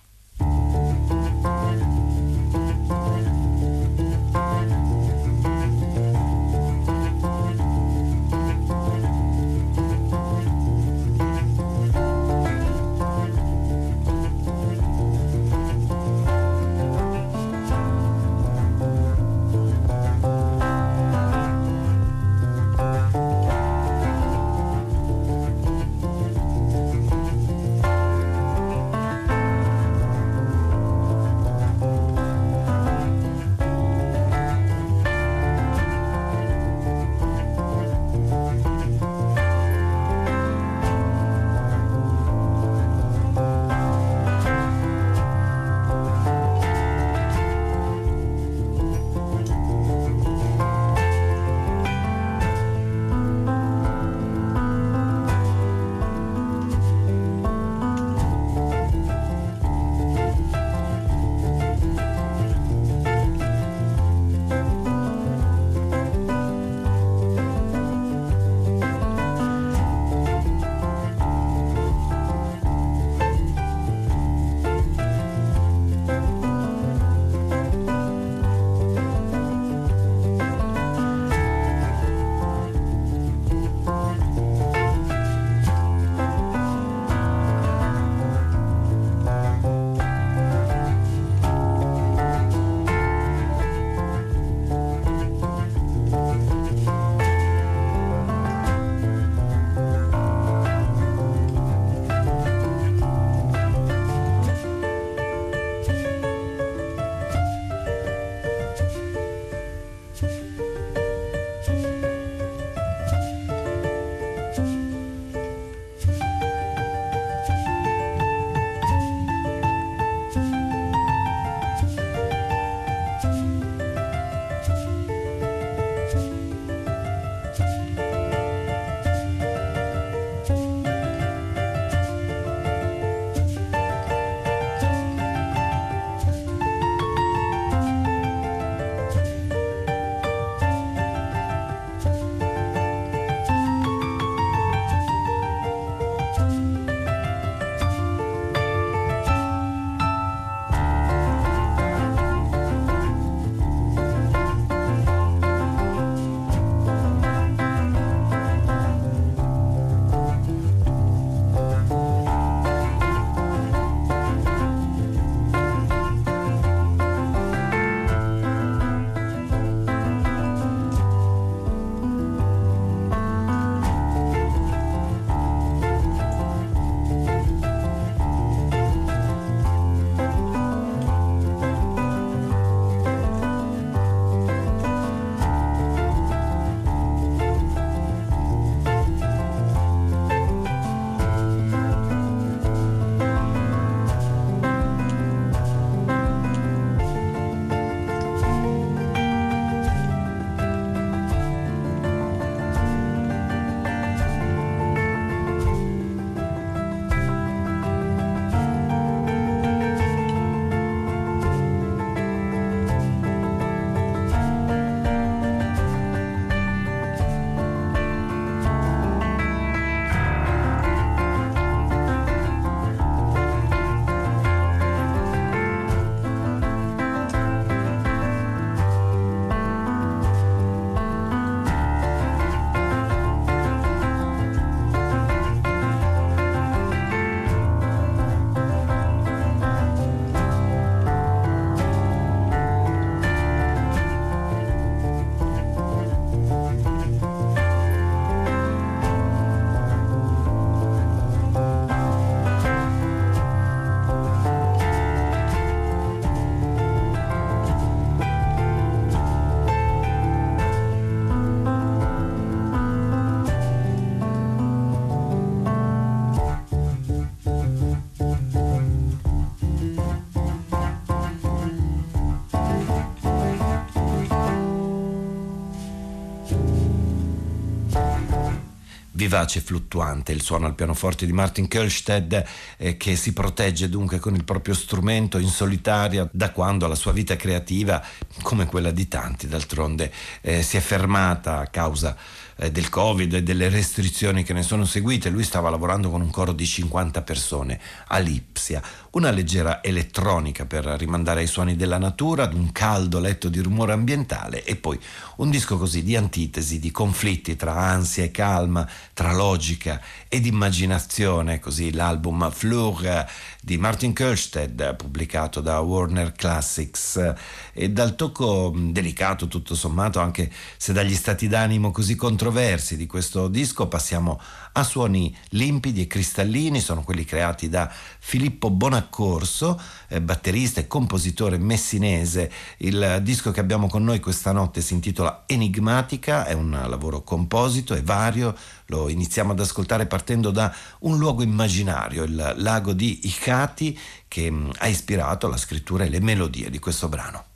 vivace 279.26 279.58
e 279.58 279.62
fluttuante, 279.62 280.30
il 280.30 280.40
suono 280.40 280.66
al 280.66 280.76
pianoforte 280.76 281.26
di 281.26 281.32
Martin 281.32 281.66
Kölstedt 281.66 282.44
eh, 282.76 282.96
che 282.96 283.16
si 283.16 283.32
protegge 283.32 283.88
dunque 283.88 284.20
con 284.20 284.36
il 284.36 284.44
proprio 284.44 284.72
strumento 284.72 285.38
in 285.38 285.48
solitaria 285.48 286.28
da 286.30 286.52
quando 286.52 286.86
la 286.86 286.94
sua 286.94 287.10
vita 287.10 287.34
creativa, 287.34 288.00
come 288.42 288.66
quella 288.66 288.92
di 288.92 289.08
tanti 289.08 289.48
d'altronde, 289.48 290.12
eh, 290.42 290.62
si 290.62 290.76
è 290.76 290.80
fermata 290.80 291.58
a 291.58 291.66
causa 291.66 292.16
eh, 292.56 292.70
del 292.70 292.88
Covid 292.88 293.34
e 293.34 293.42
delle 293.42 293.68
restrizioni 293.68 294.44
che 294.44 294.52
ne 294.52 294.62
sono 294.62 294.84
seguite, 294.84 295.28
lui 295.28 295.42
stava 295.42 295.70
lavorando 295.70 296.08
con 296.08 296.20
un 296.20 296.30
coro 296.30 296.52
di 296.52 296.64
50 296.64 297.22
persone 297.22 297.80
a 298.06 298.18
Lipsia, 298.18 298.80
una 299.16 299.30
leggera 299.30 299.82
elettronica 299.82 300.66
per 300.66 300.84
rimandare 300.84 301.40
ai 301.40 301.46
suoni 301.46 301.74
della 301.74 301.96
natura, 301.96 302.42
ad 302.42 302.52
un 302.52 302.70
caldo 302.70 303.18
letto 303.18 303.48
di 303.48 303.60
rumore 303.60 303.94
ambientale 303.94 304.62
e 304.62 304.76
poi 304.76 305.00
un 305.36 305.48
disco 305.48 305.78
così 305.78 306.02
di 306.02 306.14
antitesi, 306.16 306.78
di 306.78 306.90
conflitti 306.90 307.56
tra 307.56 307.72
ansia 307.72 308.24
e 308.24 308.30
calma, 308.30 308.86
tra 309.14 309.32
logica 309.32 310.02
ed 310.28 310.44
immaginazione, 310.44 311.58
così 311.60 311.92
l'album 311.92 312.50
Fleur 312.50 313.26
di 313.62 313.78
Martin 313.78 314.12
Kölstedt 314.12 314.94
pubblicato 314.96 315.62
da 315.62 315.80
Warner 315.80 316.32
Classics. 316.32 317.34
E 317.72 317.90
dal 317.90 318.16
tocco 318.16 318.72
delicato 318.76 319.48
tutto 319.48 319.74
sommato 319.74 320.20
anche 320.20 320.50
se 320.76 320.92
dagli 320.92 321.14
stati 321.14 321.48
d'animo 321.48 321.90
così 321.90 322.16
controversi 322.16 322.98
di 322.98 323.06
questo 323.06 323.48
disco 323.48 323.88
passiamo 323.88 324.38
a 324.38 324.65
suoni 324.82 325.34
limpidi 325.50 326.02
e 326.02 326.06
cristallini, 326.06 326.80
sono 326.80 327.02
quelli 327.02 327.24
creati 327.24 327.68
da 327.68 327.90
Filippo 328.18 328.70
Bonaccorso, 328.70 329.80
eh, 330.08 330.20
batterista 330.20 330.80
e 330.80 330.86
compositore 330.86 331.58
messinese. 331.58 332.50
Il 332.78 333.20
disco 333.22 333.50
che 333.50 333.60
abbiamo 333.60 333.88
con 333.88 334.04
noi 334.04 334.20
questa 334.20 334.52
notte 334.52 334.80
si 334.80 334.94
intitola 334.94 335.44
Enigmatica, 335.46 336.46
è 336.46 336.52
un 336.52 336.70
lavoro 336.70 337.22
composito 337.22 337.94
e 337.94 338.02
vario, 338.02 338.54
lo 338.86 339.08
iniziamo 339.08 339.52
ad 339.52 339.60
ascoltare 339.60 340.06
partendo 340.06 340.50
da 340.50 340.74
un 341.00 341.18
luogo 341.18 341.42
immaginario, 341.42 342.24
il 342.24 342.54
lago 342.56 342.92
di 342.92 343.20
Icati, 343.24 343.98
che 344.28 344.50
mh, 344.50 344.72
ha 344.78 344.86
ispirato 344.88 345.48
la 345.48 345.56
scrittura 345.56 346.04
e 346.04 346.08
le 346.08 346.20
melodie 346.20 346.70
di 346.70 346.78
questo 346.78 347.08
brano. 347.08 347.55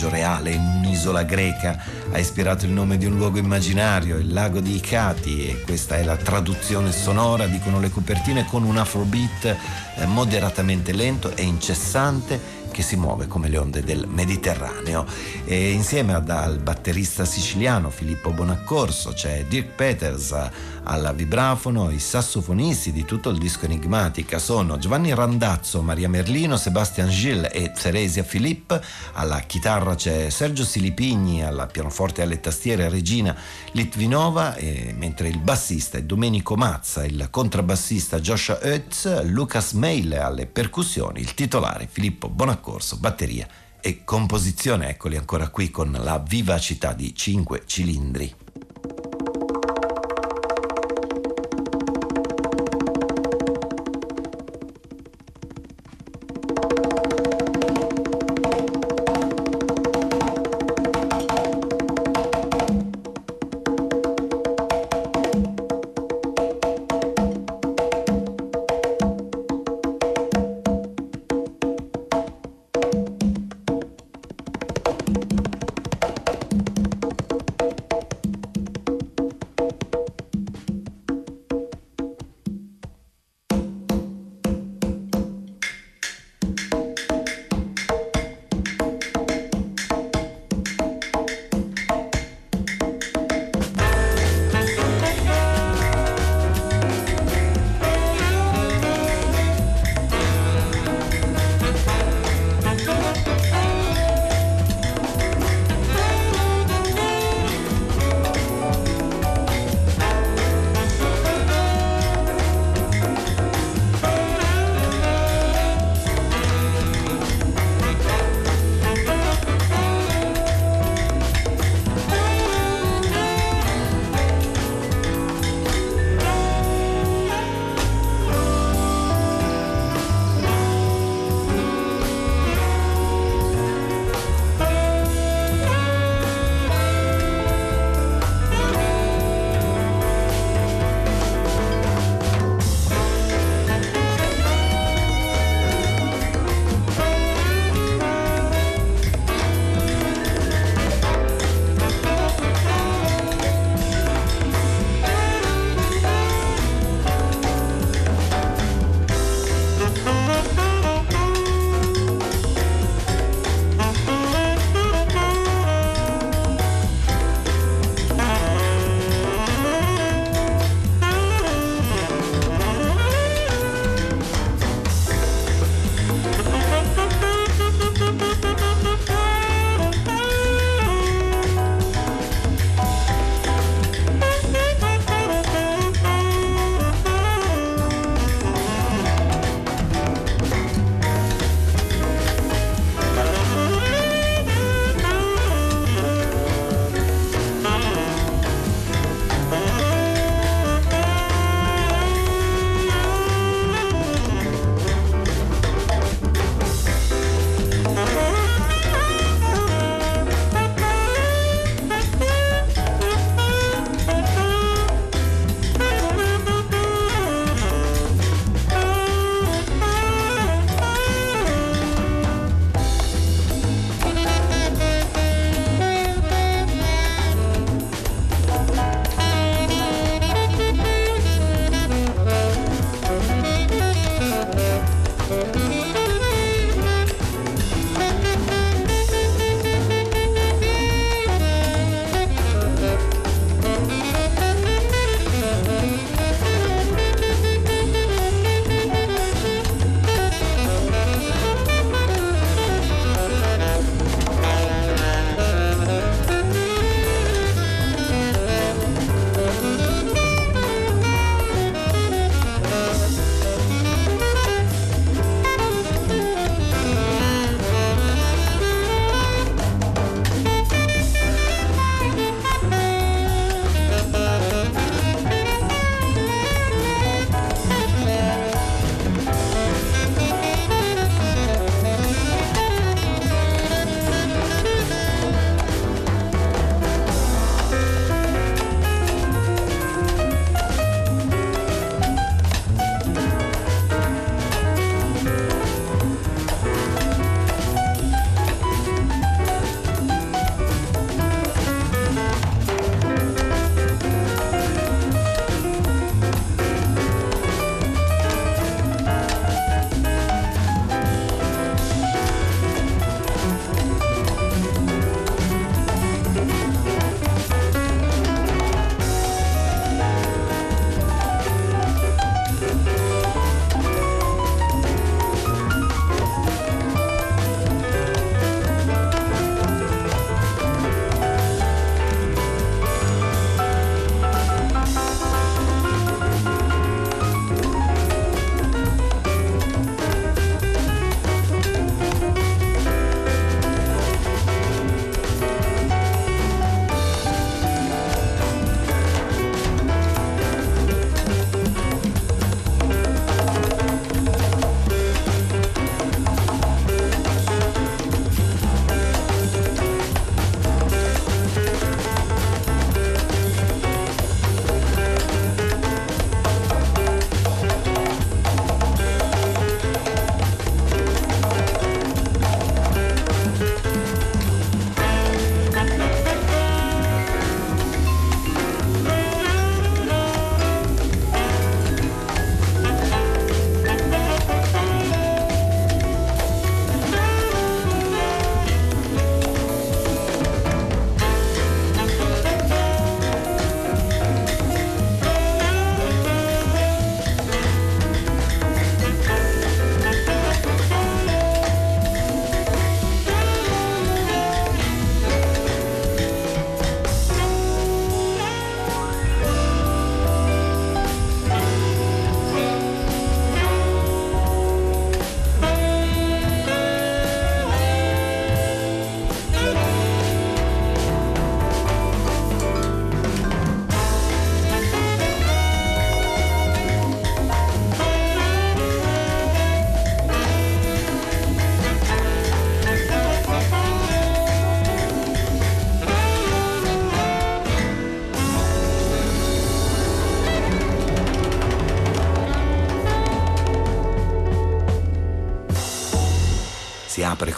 Viaggio 0.00 0.08
reale 0.08 0.50
in 0.52 0.64
un'isola 0.64 1.24
greca, 1.24 1.78
ha 2.10 2.18
ispirato 2.18 2.64
il 2.64 2.70
nome 2.70 2.96
di 2.96 3.04
un 3.04 3.16
luogo 3.16 3.38
immaginario, 3.38 4.16
il 4.16 4.32
lago 4.32 4.60
di 4.60 4.76
Icati 4.76 5.46
e 5.46 5.60
questa 5.60 5.96
è 5.96 6.04
la 6.04 6.16
traduzione 6.16 6.90
sonora, 6.90 7.46
dicono 7.46 7.80
le 7.80 7.90
copertine, 7.90 8.46
con 8.46 8.62
un 8.62 8.78
afrobeat 8.78 9.44
eh, 9.44 10.06
moderatamente 10.06 10.92
lento 10.92 11.36
e 11.36 11.42
incessante 11.42 12.58
che 12.70 12.82
si 12.82 12.96
muove 12.96 13.26
come 13.26 13.48
le 13.48 13.58
onde 13.58 13.82
del 13.82 14.06
Mediterraneo. 14.08 15.04
E 15.44 15.70
insieme 15.70 16.14
al 16.14 16.60
batterista 16.62 17.24
siciliano 17.24 17.90
Filippo 17.90 18.30
Bonaccorso 18.30 19.12
c'è 19.12 19.44
Dirk 19.48 19.74
Peters 19.74 20.34
al 20.84 21.12
vibrafono, 21.14 21.90
i 21.90 21.98
sassofonisti 21.98 22.92
di 22.92 23.04
tutto 23.04 23.28
il 23.30 23.38
disco 23.38 23.66
Enigmatica 23.66 24.38
sono 24.38 24.78
Giovanni 24.78 25.14
Randazzo, 25.14 25.82
Maria 25.82 26.08
Merlino, 26.08 26.56
Sebastian 26.56 27.08
Gilles 27.08 27.50
e 27.52 27.72
Teresia 27.72 28.22
Filippo, 28.22 28.80
alla 29.12 29.40
chitarra 29.40 29.94
c'è 29.94 30.30
Sergio 30.30 30.64
Silipigni, 30.64 31.44
alla 31.44 31.66
pianoforte 31.66 32.20
e 32.20 32.24
alle 32.24 32.40
tastiere 32.40 32.88
Regina 32.88 33.36
Litvinova, 33.72 34.56
mentre 34.94 35.28
il 35.28 35.38
bassista 35.38 35.98
è 35.98 36.02
Domenico 36.02 36.56
Mazza, 36.56 37.04
il 37.04 37.28
contrabbassista 37.30 38.20
Joshua 38.20 38.58
Oetz, 38.62 39.22
Lucas 39.24 39.72
Meile 39.72 40.18
alle 40.18 40.46
percussioni, 40.46 41.20
il 41.20 41.34
titolare 41.34 41.88
Filippo 41.90 42.28
Bonaccorso, 42.28 42.96
batteria 42.96 43.46
e 43.80 44.04
composizione, 44.04 44.88
eccoli 44.88 45.16
ancora 45.16 45.48
qui 45.48 45.70
con 45.70 45.90
la 45.92 46.18
vivacità 46.18 46.92
di 46.92 47.14
cinque 47.14 47.62
cilindri. 47.66 48.49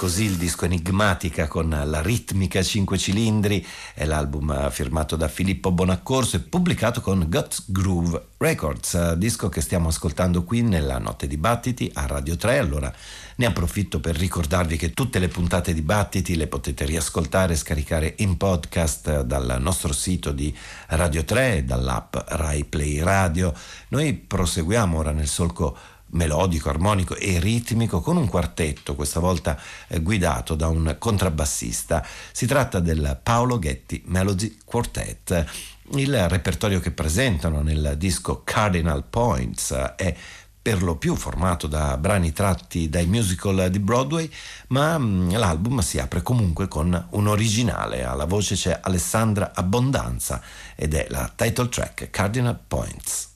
Così 0.02 0.24
il 0.24 0.34
disco 0.34 0.64
Enigmatica 0.64 1.46
con 1.46 1.68
la 1.70 2.02
ritmica 2.02 2.60
5 2.60 2.98
cilindri, 2.98 3.64
è 3.94 4.04
l'album 4.04 4.68
firmato 4.68 5.14
da 5.14 5.28
Filippo 5.28 5.70
Bonaccorso 5.70 6.34
e 6.34 6.40
pubblicato 6.40 7.00
con 7.00 7.24
Guts 7.30 7.66
Groove 7.68 8.30
Records, 8.38 9.12
disco 9.12 9.48
che 9.48 9.60
stiamo 9.60 9.86
ascoltando 9.86 10.42
qui 10.42 10.62
nella 10.62 10.98
notte 10.98 11.28
di 11.28 11.36
battiti 11.36 11.88
a 11.94 12.06
Radio 12.06 12.34
3. 12.34 12.58
Allora 12.58 12.92
ne 13.36 13.46
approfitto 13.46 14.00
per 14.00 14.16
ricordarvi 14.16 14.76
che 14.76 14.90
tutte 14.90 15.20
le 15.20 15.28
puntate 15.28 15.72
di 15.72 15.82
battiti 15.82 16.34
le 16.34 16.48
potete 16.48 16.84
riascoltare 16.84 17.52
e 17.52 17.56
scaricare 17.56 18.14
in 18.18 18.36
podcast 18.36 19.20
dal 19.20 19.58
nostro 19.60 19.92
sito 19.92 20.32
di 20.32 20.52
Radio 20.88 21.24
3 21.24 21.58
e 21.58 21.62
dall'app 21.62 22.16
Rai 22.26 22.64
Play 22.64 22.98
Radio. 22.98 23.54
Noi 23.90 24.14
proseguiamo 24.14 24.98
ora 24.98 25.12
nel 25.12 25.28
solco 25.28 25.76
melodico, 26.12 26.68
armonico 26.68 27.16
e 27.16 27.38
ritmico 27.38 28.00
con 28.00 28.16
un 28.16 28.28
quartetto, 28.28 28.94
questa 28.94 29.20
volta 29.20 29.58
eh, 29.88 30.00
guidato 30.00 30.54
da 30.54 30.68
un 30.68 30.96
contrabbassista. 30.98 32.04
Si 32.32 32.46
tratta 32.46 32.80
del 32.80 33.18
Paolo 33.22 33.58
Ghetti 33.58 34.02
Melody 34.06 34.58
Quartet. 34.64 35.44
Il 35.94 36.28
repertorio 36.28 36.80
che 36.80 36.90
presentano 36.90 37.60
nel 37.60 37.94
disco 37.98 38.42
Cardinal 38.44 39.04
Points 39.04 39.72
è 39.96 40.16
per 40.62 40.80
lo 40.80 40.94
più 40.94 41.16
formato 41.16 41.66
da 41.66 41.96
brani 41.98 42.32
tratti 42.32 42.88
dai 42.88 43.06
musical 43.06 43.68
di 43.68 43.80
Broadway, 43.80 44.30
ma 44.68 44.96
mm, 44.96 45.32
l'album 45.32 45.80
si 45.80 45.98
apre 45.98 46.22
comunque 46.22 46.68
con 46.68 47.08
un 47.10 47.26
originale. 47.26 48.04
Alla 48.04 48.26
voce 48.26 48.54
c'è 48.54 48.78
Alessandra 48.80 49.50
Abbondanza 49.54 50.40
ed 50.76 50.94
è 50.94 51.08
la 51.10 51.30
title 51.34 51.68
track 51.68 52.10
Cardinal 52.10 52.58
Points. 52.66 53.30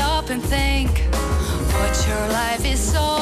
stop 0.00 0.30
and 0.30 0.42
think 0.42 0.90
what 1.74 1.94
your 2.08 2.28
life 2.28 2.64
is 2.64 2.94
all 2.96 3.19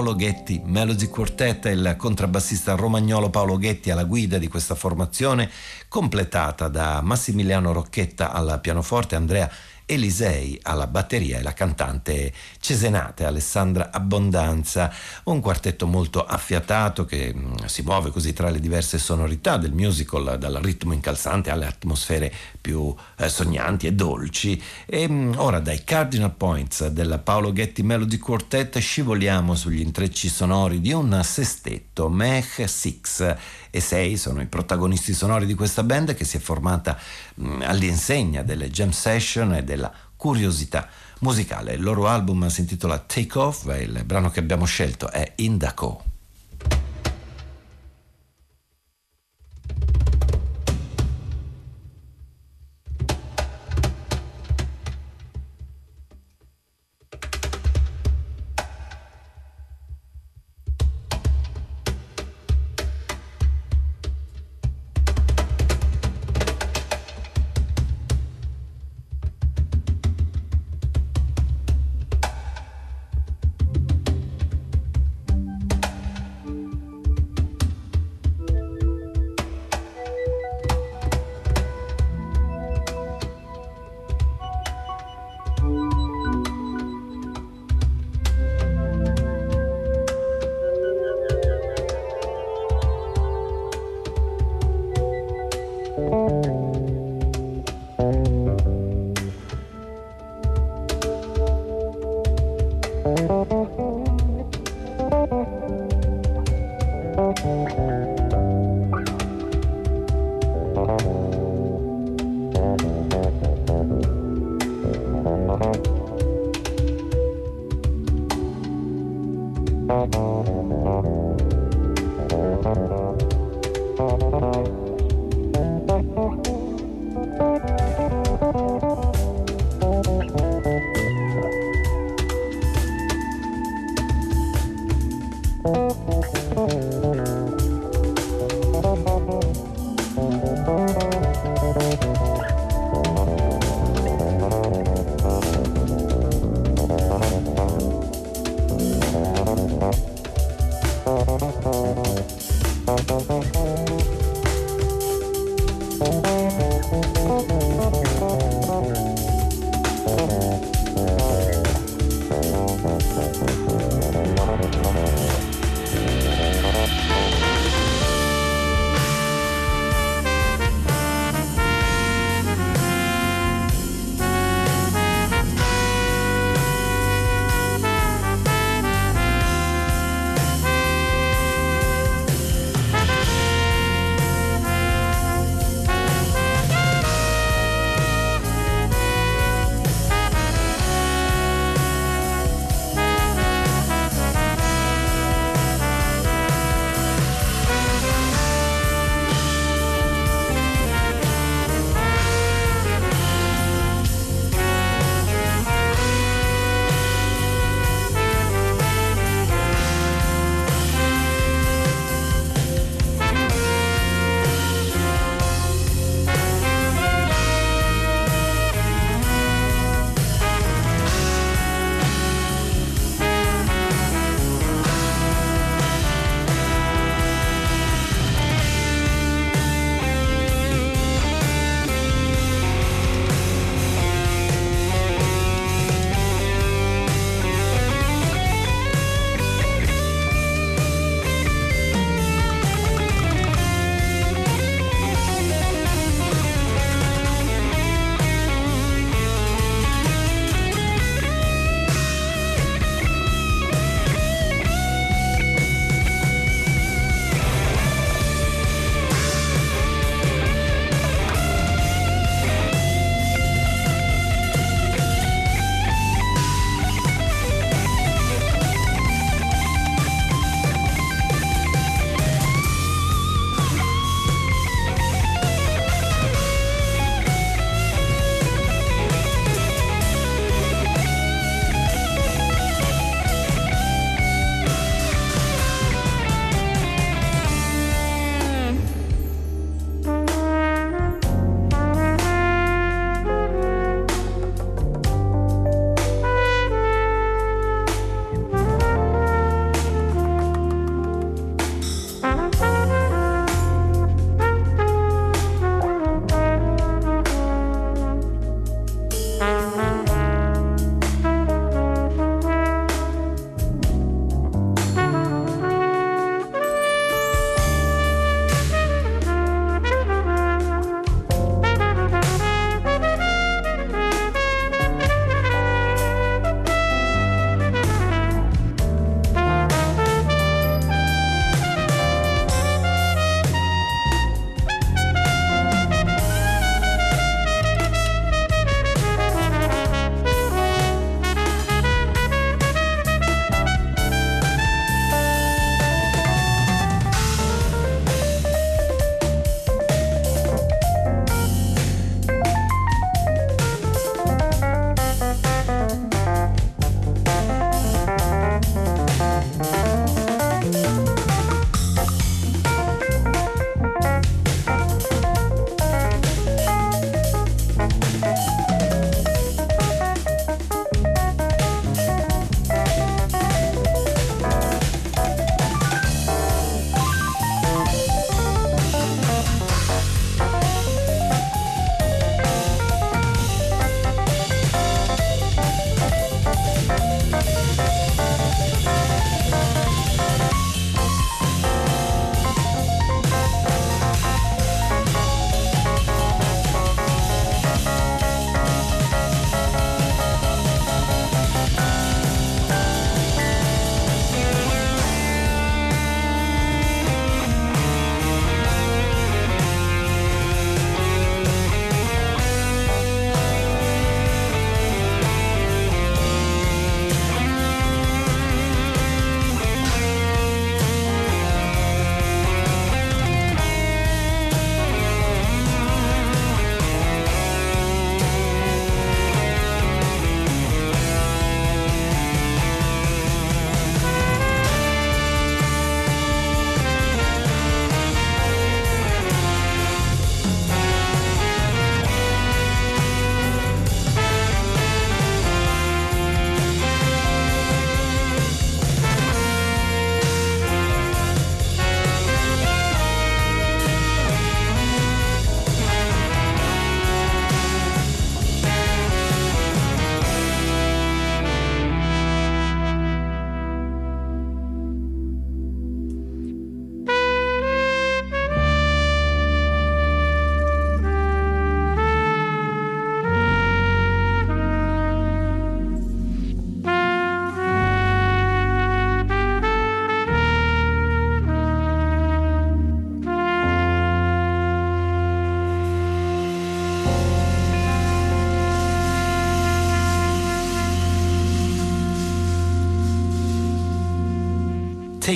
Paolo 0.00 0.16
Ghetti, 0.16 0.62
Melody 0.64 1.08
Quartet, 1.08 1.66
il 1.66 1.94
contrabbassista 1.98 2.74
romagnolo 2.74 3.28
Paolo 3.28 3.58
Ghetti 3.58 3.90
alla 3.90 4.04
guida 4.04 4.38
di 4.38 4.48
questa 4.48 4.74
formazione, 4.74 5.50
completata 5.88 6.68
da 6.68 7.02
Massimiliano 7.02 7.70
Rocchetta 7.72 8.32
al 8.32 8.60
pianoforte, 8.62 9.16
Andrea 9.16 9.50
Elisei 9.84 10.58
alla 10.62 10.86
batteria 10.86 11.38
e 11.38 11.42
la 11.42 11.52
cantante 11.52 12.32
cesenate 12.60 13.24
Alessandra 13.24 13.90
Abbondanza, 13.92 14.90
un 15.24 15.40
quartetto 15.40 15.86
molto 15.86 16.24
affiatato 16.24 17.04
che 17.04 17.34
mh, 17.34 17.66
si 17.66 17.82
muove 17.82 18.10
così 18.10 18.32
tra 18.32 18.48
le 18.48 18.60
diverse 18.60 18.98
sonorità 18.98 19.56
del 19.56 19.72
musical, 19.72 20.38
dal 20.38 20.60
ritmo 20.62 20.92
incalzante 20.92 21.50
alle 21.50 21.66
atmosfere 21.66 22.32
più 22.60 22.94
eh, 23.16 23.28
sognanti 23.28 23.86
e 23.86 23.92
dolci. 23.92 24.60
E 24.86 25.08
mh, 25.08 25.34
ora 25.36 25.60
dai 25.60 25.82
Cardinal 25.84 26.34
Points 26.34 26.86
del 26.88 27.20
Paolo 27.22 27.52
Ghetti 27.52 27.82
Melody 27.82 28.18
Quartet 28.18 28.78
scivoliamo 28.78 29.54
sugli 29.54 29.80
intrecci 29.80 30.28
sonori 30.28 30.80
di 30.80 30.92
un 30.92 31.20
sestetto, 31.24 32.08
Mech 32.08 32.68
Six 32.68 33.36
e 33.70 33.80
6 33.80 34.16
sono 34.16 34.40
i 34.40 34.46
protagonisti 34.46 35.12
sonori 35.12 35.46
di 35.46 35.54
questa 35.54 35.82
band 35.82 36.14
che 36.14 36.24
si 36.24 36.36
è 36.36 36.40
formata 36.40 36.98
mh, 37.34 37.62
all'insegna 37.62 38.42
delle 38.42 38.70
jam 38.70 38.90
session 38.90 39.54
e 39.54 39.64
della 39.64 39.92
curiosità 40.16 40.88
musicale. 41.20 41.72
Il 41.72 41.82
loro 41.82 42.06
album 42.06 42.48
si 42.48 42.60
intitola 42.60 42.98
Take 42.98 43.38
Off 43.38 43.66
e 43.68 43.82
il 43.82 44.04
brano 44.04 44.30
che 44.30 44.40
abbiamo 44.40 44.66
scelto 44.66 45.10
è 45.10 45.32
Indaco. 45.36 46.04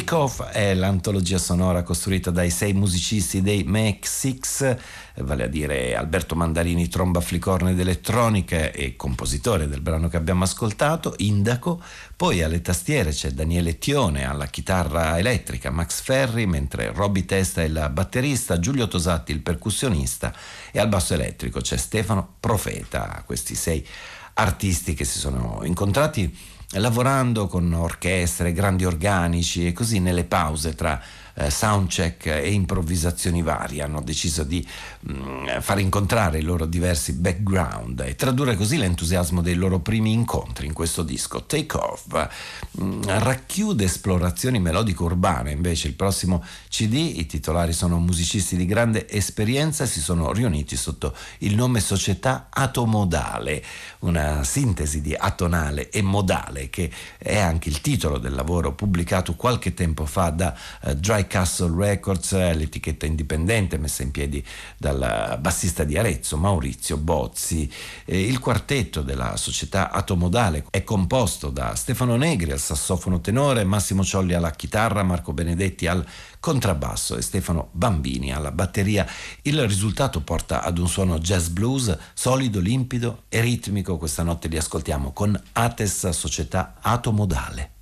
Take 0.04 0.14
Off 0.16 0.42
è 0.42 0.74
l'antologia 0.74 1.38
sonora 1.38 1.82
costruita 1.82 2.30
dai 2.30 2.50
sei 2.50 2.74
musicisti 2.74 3.40
dei 3.40 3.64
Mac 3.64 4.06
Six, 4.06 4.76
vale 5.20 5.44
a 5.44 5.46
dire 5.46 5.96
Alberto 5.96 6.34
Mandarini, 6.34 6.88
tromba 6.88 7.22
flicorne 7.22 7.70
ed 7.70 7.80
elettronica 7.80 8.70
e 8.70 8.96
compositore 8.96 9.66
del 9.66 9.80
brano 9.80 10.08
che 10.08 10.18
abbiamo 10.18 10.44
ascoltato, 10.44 11.14
Indaco, 11.18 11.82
poi 12.16 12.42
alle 12.42 12.60
tastiere 12.60 13.12
c'è 13.12 13.30
Daniele 13.30 13.78
Tione, 13.78 14.28
alla 14.28 14.46
chitarra 14.46 15.18
elettrica 15.18 15.70
Max 15.70 16.02
Ferri, 16.02 16.44
mentre 16.44 16.92
Robby 16.92 17.24
Testa 17.24 17.62
è 17.62 17.64
il 17.64 17.88
batterista, 17.90 18.58
Giulio 18.58 18.86
Tosatti 18.86 19.32
il 19.32 19.40
percussionista 19.40 20.34
e 20.70 20.80
al 20.80 20.88
basso 20.88 21.14
elettrico 21.14 21.60
c'è 21.60 21.78
Stefano 21.78 22.34
Profeta, 22.40 23.22
questi 23.24 23.54
sei 23.54 23.86
artisti 24.34 24.92
che 24.92 25.04
si 25.04 25.18
sono 25.18 25.60
incontrati 25.64 26.53
lavorando 26.78 27.46
con 27.46 27.72
orchestre, 27.72 28.52
grandi 28.52 28.84
organici 28.84 29.66
e 29.66 29.72
così 29.72 30.00
nelle 30.00 30.24
pause 30.24 30.74
tra 30.74 31.00
eh, 31.34 31.50
soundcheck 31.50 32.26
e 32.26 32.52
improvvisazioni 32.52 33.42
varie 33.42 33.82
hanno 33.82 34.00
deciso 34.00 34.44
di 34.44 34.66
mh, 35.00 35.12
mm, 35.12 35.48
far 35.60 35.80
incontrare 35.80 36.38
i 36.38 36.42
loro 36.42 36.66
diversi 36.66 37.12
background 37.12 38.00
e 38.00 38.14
tradurre 38.14 38.56
così 38.56 38.76
l'entusiasmo 38.76 39.42
dei 39.42 39.54
loro 39.54 39.80
primi 39.80 40.12
incontri 40.12 40.66
in 40.66 40.72
questo 40.72 41.02
disco. 41.02 41.44
Take 41.44 41.76
Off 41.76 42.28
mh, 42.70 42.84
mm, 42.84 43.02
racchiude 43.04 43.84
esplorazioni 43.84 44.60
melodiche 44.60 45.02
urbane, 45.02 45.50
invece 45.50 45.88
il 45.88 45.94
prossimo 45.94 46.44
CD, 46.68 46.94
i 47.16 47.26
titolari 47.26 47.72
sono 47.72 47.98
musicisti 47.98 48.56
di 48.56 48.66
grande 48.66 49.08
esperienza 49.08 49.86
si 49.86 50.00
sono 50.00 50.32
riuniti 50.32 50.76
sotto 50.76 51.14
il 51.38 51.54
nome 51.54 51.80
Società 51.80 52.48
Atomodale, 52.50 53.64
una 54.00 54.44
sintesi 54.44 55.00
di 55.00 55.14
atonale 55.14 55.90
e 55.90 56.02
modale 56.02 56.70
che 56.70 56.90
è 57.18 57.38
anche 57.38 57.68
il 57.68 57.80
titolo 57.80 58.18
del 58.18 58.34
lavoro 58.34 58.72
pubblicato 58.72 59.34
qualche 59.34 59.74
tempo 59.74 60.06
fa 60.06 60.30
da 60.30 60.56
uh, 60.82 60.94
Dry 60.94 61.23
Castle 61.26 61.74
Records, 61.76 62.32
l'etichetta 62.32 63.06
indipendente 63.06 63.78
messa 63.78 64.02
in 64.02 64.10
piedi 64.10 64.44
dal 64.76 65.38
bassista 65.40 65.84
di 65.84 65.96
Arezzo, 65.96 66.36
Maurizio 66.36 66.96
Bozzi. 66.96 67.70
il 68.06 68.38
quartetto 68.38 69.02
della 69.02 69.36
società 69.36 69.90
Atomodale 69.90 70.64
è 70.70 70.84
composto 70.84 71.50
da 71.50 71.74
Stefano 71.74 72.16
Negri 72.16 72.52
al 72.52 72.58
sassofono 72.58 73.20
tenore, 73.20 73.64
Massimo 73.64 74.04
Ciolli 74.04 74.34
alla 74.34 74.50
chitarra, 74.50 75.02
Marco 75.02 75.32
Benedetti 75.32 75.86
al 75.86 76.04
contrabbasso 76.40 77.16
e 77.16 77.22
Stefano 77.22 77.68
Bambini 77.72 78.32
alla 78.32 78.52
batteria. 78.52 79.06
Il 79.42 79.66
risultato 79.66 80.20
porta 80.20 80.62
ad 80.62 80.78
un 80.78 80.88
suono 80.88 81.18
jazz 81.18 81.48
blues 81.48 81.96
solido, 82.12 82.60
limpido 82.60 83.22
e 83.28 83.40
ritmico. 83.40 83.96
Questa 83.96 84.22
notte 84.22 84.48
li 84.48 84.56
ascoltiamo 84.56 85.12
con 85.12 85.40
Ates 85.52 86.08
Società 86.10 86.74
Atomodale. 86.80 87.73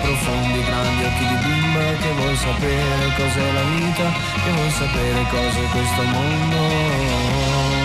profondi 0.00 0.62
grandi 0.64 1.04
occhi 1.04 1.26
di 1.26 1.36
bimba 1.44 1.84
che 2.00 2.12
vuol 2.16 2.36
sapere 2.36 3.14
cos'è 3.16 3.52
la 3.52 3.62
vita, 3.62 4.12
che 4.44 4.50
vuol 4.52 4.70
sapere 4.70 5.26
cos'è 5.30 5.64
questo 5.70 6.02
mondo. 6.02 7.79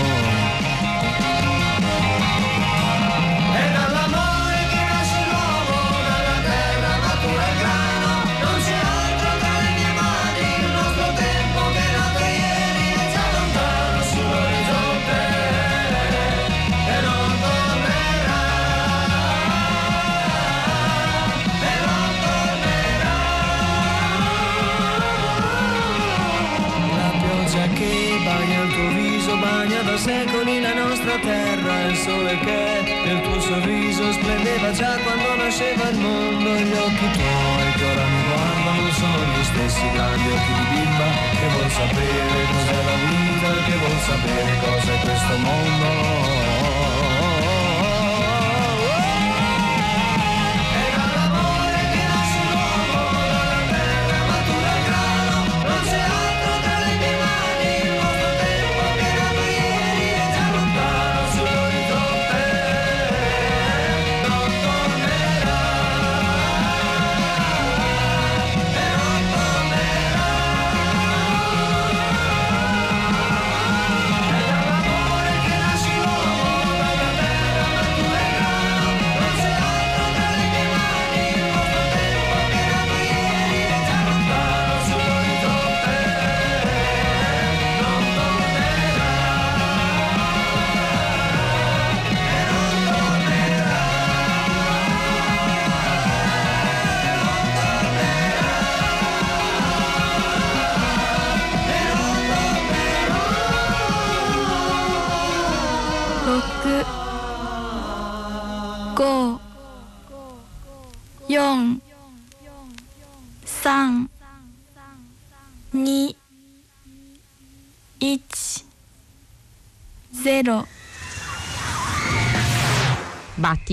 già 34.76 34.98
quando 35.04 35.36
nasceva 35.36 35.88
il 35.90 35.98
mondo 35.98 36.50
gli 36.60 36.74
occhi 36.74 37.12
tuoi 37.12 37.72
che 37.78 37.84
ora 37.86 38.06
mi 38.06 38.24
guardano 38.28 38.92
sono 38.92 39.24
gli 39.24 39.44
stessi 39.44 39.90
grandi 39.92 40.28
occhi 40.28 40.54
di 40.54 40.66
bimba 40.76 41.08
che 41.40 41.48
vuol 41.48 41.72
sapere 41.72 42.46
cos'è 42.52 42.84
la 42.84 42.96
vita, 43.08 43.64
che 43.64 43.76
vuol 43.78 44.00
sapere 44.00 44.58
cos'è 44.60 45.00
questo 45.00 45.38
mondo. 45.38 46.75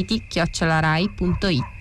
siti 0.02 0.24
chiocciolarai.it 0.26 1.71